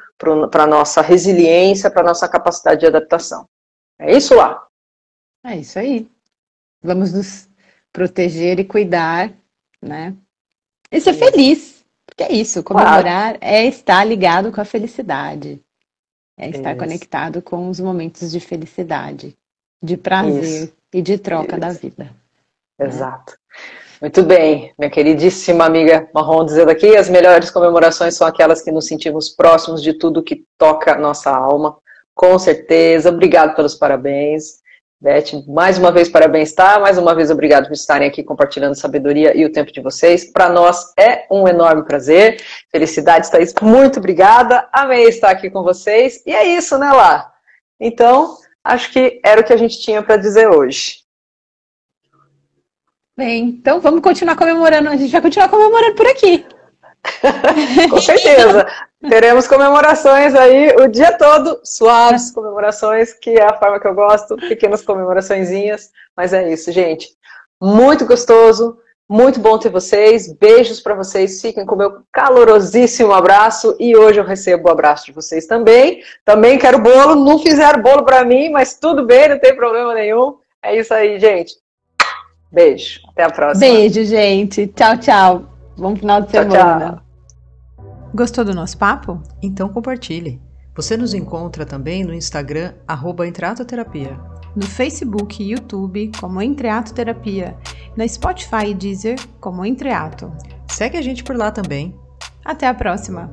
para 0.52 0.64
a 0.64 0.68
nossa 0.68 1.02
resiliência, 1.02 1.90
para 1.90 2.02
a 2.02 2.08
nossa 2.08 2.28
capacidade 2.28 2.82
de 2.82 2.88
adaptação. 2.88 3.48
É 4.00 4.16
isso 4.16 4.36
lá. 4.36 4.68
É 5.46 5.56
isso 5.56 5.80
aí. 5.80 6.10
Vamos 6.84 7.14
nos 7.14 7.48
proteger 7.94 8.60
e 8.60 8.66
cuidar, 8.66 9.32
né? 9.82 10.14
E 10.92 11.00
ser 11.00 11.14
feliz. 11.14 11.78
Porque 12.06 12.24
é 12.24 12.32
isso, 12.32 12.64
comemorar 12.64 13.04
claro. 13.04 13.38
é 13.42 13.66
estar 13.66 14.04
ligado 14.04 14.52
com 14.52 14.60
a 14.60 14.66
felicidade. 14.66 15.64
É 16.38 16.50
estar 16.50 16.72
isso. 16.72 16.80
conectado 16.80 17.42
com 17.42 17.70
os 17.70 17.80
momentos 17.80 18.32
de 18.32 18.40
felicidade, 18.40 19.36
de 19.82 19.98
prazer 19.98 20.44
isso. 20.44 20.74
e 20.94 21.02
de 21.02 21.18
troca 21.18 21.54
isso. 21.54 21.60
da 21.60 21.70
vida. 21.72 22.12
Exato. 22.80 23.38
Muito 24.00 24.22
bem, 24.22 24.72
minha 24.78 24.92
queridíssima 24.92 25.66
amiga 25.66 26.08
Marrom 26.14 26.46
dizendo 26.46 26.70
aqui, 26.70 26.96
as 26.96 27.10
melhores 27.10 27.50
comemorações 27.50 28.16
são 28.16 28.28
aquelas 28.28 28.62
que 28.62 28.72
nos 28.72 28.86
sentimos 28.86 29.30
próximos 29.30 29.82
de 29.82 29.94
tudo 29.94 30.22
que 30.22 30.46
toca 30.56 30.96
nossa 30.96 31.32
alma. 31.36 31.76
Com 32.14 32.38
certeza, 32.38 33.10
obrigado 33.10 33.56
pelos 33.56 33.74
parabéns. 33.74 34.62
Beth, 35.00 35.46
mais 35.48 35.78
uma 35.78 35.92
vez 35.92 36.10
parabéns, 36.10 36.54
tá? 36.54 36.80
Mais 36.80 36.98
uma 36.98 37.14
vez 37.14 37.30
obrigado 37.30 37.68
por 37.68 37.74
estarem 37.74 38.08
aqui 38.08 38.24
compartilhando 38.24 38.74
sabedoria 38.74 39.38
e 39.38 39.46
o 39.46 39.52
tempo 39.52 39.72
de 39.72 39.80
vocês. 39.80 40.32
Para 40.32 40.50
nós 40.50 40.92
é 40.98 41.28
um 41.32 41.48
enorme 41.48 41.86
prazer. 41.86 42.42
Felicidades, 42.72 43.30
Thaís. 43.30 43.54
Muito 43.62 44.00
obrigada. 44.00 44.68
Amei 44.74 45.04
estar 45.04 45.30
aqui 45.30 45.52
com 45.52 45.62
vocês. 45.62 46.24
E 46.26 46.34
é 46.34 46.48
isso, 46.48 46.80
né, 46.80 46.92
Lá? 46.92 47.32
Então, 47.80 48.38
acho 48.64 48.92
que 48.92 49.22
era 49.24 49.40
o 49.40 49.44
que 49.44 49.54
a 49.54 49.58
gente 49.58 49.80
tinha 49.80 50.02
para 50.02 50.18
dizer 50.18 50.50
hoje. 50.50 51.04
Bem, 53.16 53.50
então 53.50 53.80
vamos 53.80 54.02
continuar 54.02 54.36
comemorando. 54.36 54.90
A 54.90 54.96
gente 54.96 55.12
vai 55.12 55.22
continuar 55.22 55.50
comemorando 55.50 55.96
por 55.96 56.08
aqui. 56.08 56.44
Com 57.90 58.02
certeza. 58.02 58.68
Teremos 59.08 59.48
comemorações 59.48 60.34
aí 60.34 60.76
o 60.76 60.88
dia 60.88 61.18
todo, 61.18 61.60
suaves 61.64 62.32
comemorações, 62.32 63.14
que 63.14 63.32
é 63.32 63.44
a 63.44 63.58
forma 63.58 63.80
que 63.80 63.88
eu 63.88 63.94
gosto, 63.94 64.36
pequenas 64.36 64.82
comemoraçõezinhas. 64.82 65.92
Mas 66.16 66.34
é 66.34 66.52
isso, 66.52 66.72
gente. 66.72 67.10
Muito 67.62 68.06
gostoso, 68.06 68.78
muito 69.10 69.40
bom 69.40 69.58
ter 69.58 69.70
vocês. 69.70 70.34
Beijos 70.34 70.82
para 70.82 70.96
vocês. 70.96 71.42
Fiquem 71.42 71.66
com 71.66 71.76
meu 71.76 72.02
calorosíssimo 72.12 73.14
abraço. 73.14 73.76
E 73.80 73.96
hoje 73.96 74.20
eu 74.20 74.26
recebo 74.26 74.68
o 74.68 74.72
abraço 74.72 75.06
de 75.06 75.14
vocês 75.14 75.46
também. 75.46 76.02
Também 76.26 76.58
quero 76.58 76.80
bolo. 76.80 77.16
Não 77.16 77.40
fizeram 77.40 77.82
bolo 77.82 78.04
para 78.04 78.26
mim, 78.26 78.50
mas 78.50 78.78
tudo 78.78 79.06
bem, 79.06 79.30
não 79.30 79.40
tem 79.40 79.56
problema 79.56 79.94
nenhum. 79.94 80.36
É 80.62 80.76
isso 80.76 80.94
aí, 80.94 81.20
gente. 81.20 81.56
Beijo. 82.52 83.00
Até 83.10 83.24
a 83.24 83.30
próxima. 83.30 83.66
Beijo, 83.66 84.04
gente. 84.04 84.68
Tchau, 84.68 84.98
tchau. 84.98 85.57
Bom 85.78 85.96
final 85.96 86.22
de 86.22 86.32
semana. 86.32 86.56
Tchau, 86.56 86.80
tchau. 86.80 87.02
Gostou 88.14 88.44
do 88.44 88.54
nosso 88.54 88.78
papo? 88.78 89.22
Então 89.42 89.70
compartilhe. 89.70 90.42
Você 90.76 90.98
nos 90.98 91.14
encontra 91.14 91.66
também 91.66 92.04
no 92.04 92.14
Instagram, 92.14 92.74
arroba 92.88 93.28
Entreatoterapia. 93.28 94.20
No 94.56 94.66
Facebook 94.66 95.42
e 95.42 95.52
YouTube, 95.52 96.12
como 96.20 96.42
Entreato 96.42 96.94
Terapia. 96.94 97.56
Na 97.96 98.08
Spotify 98.08 98.68
e 98.70 98.74
Deezer, 98.74 99.20
como 99.40 99.66
Entreato. 99.66 100.32
Segue 100.68 100.98
a 100.98 101.02
gente 101.02 101.24
por 101.24 101.36
lá 101.36 101.52
também. 101.52 101.96
Até 102.44 102.68
a 102.68 102.74
próxima! 102.74 103.32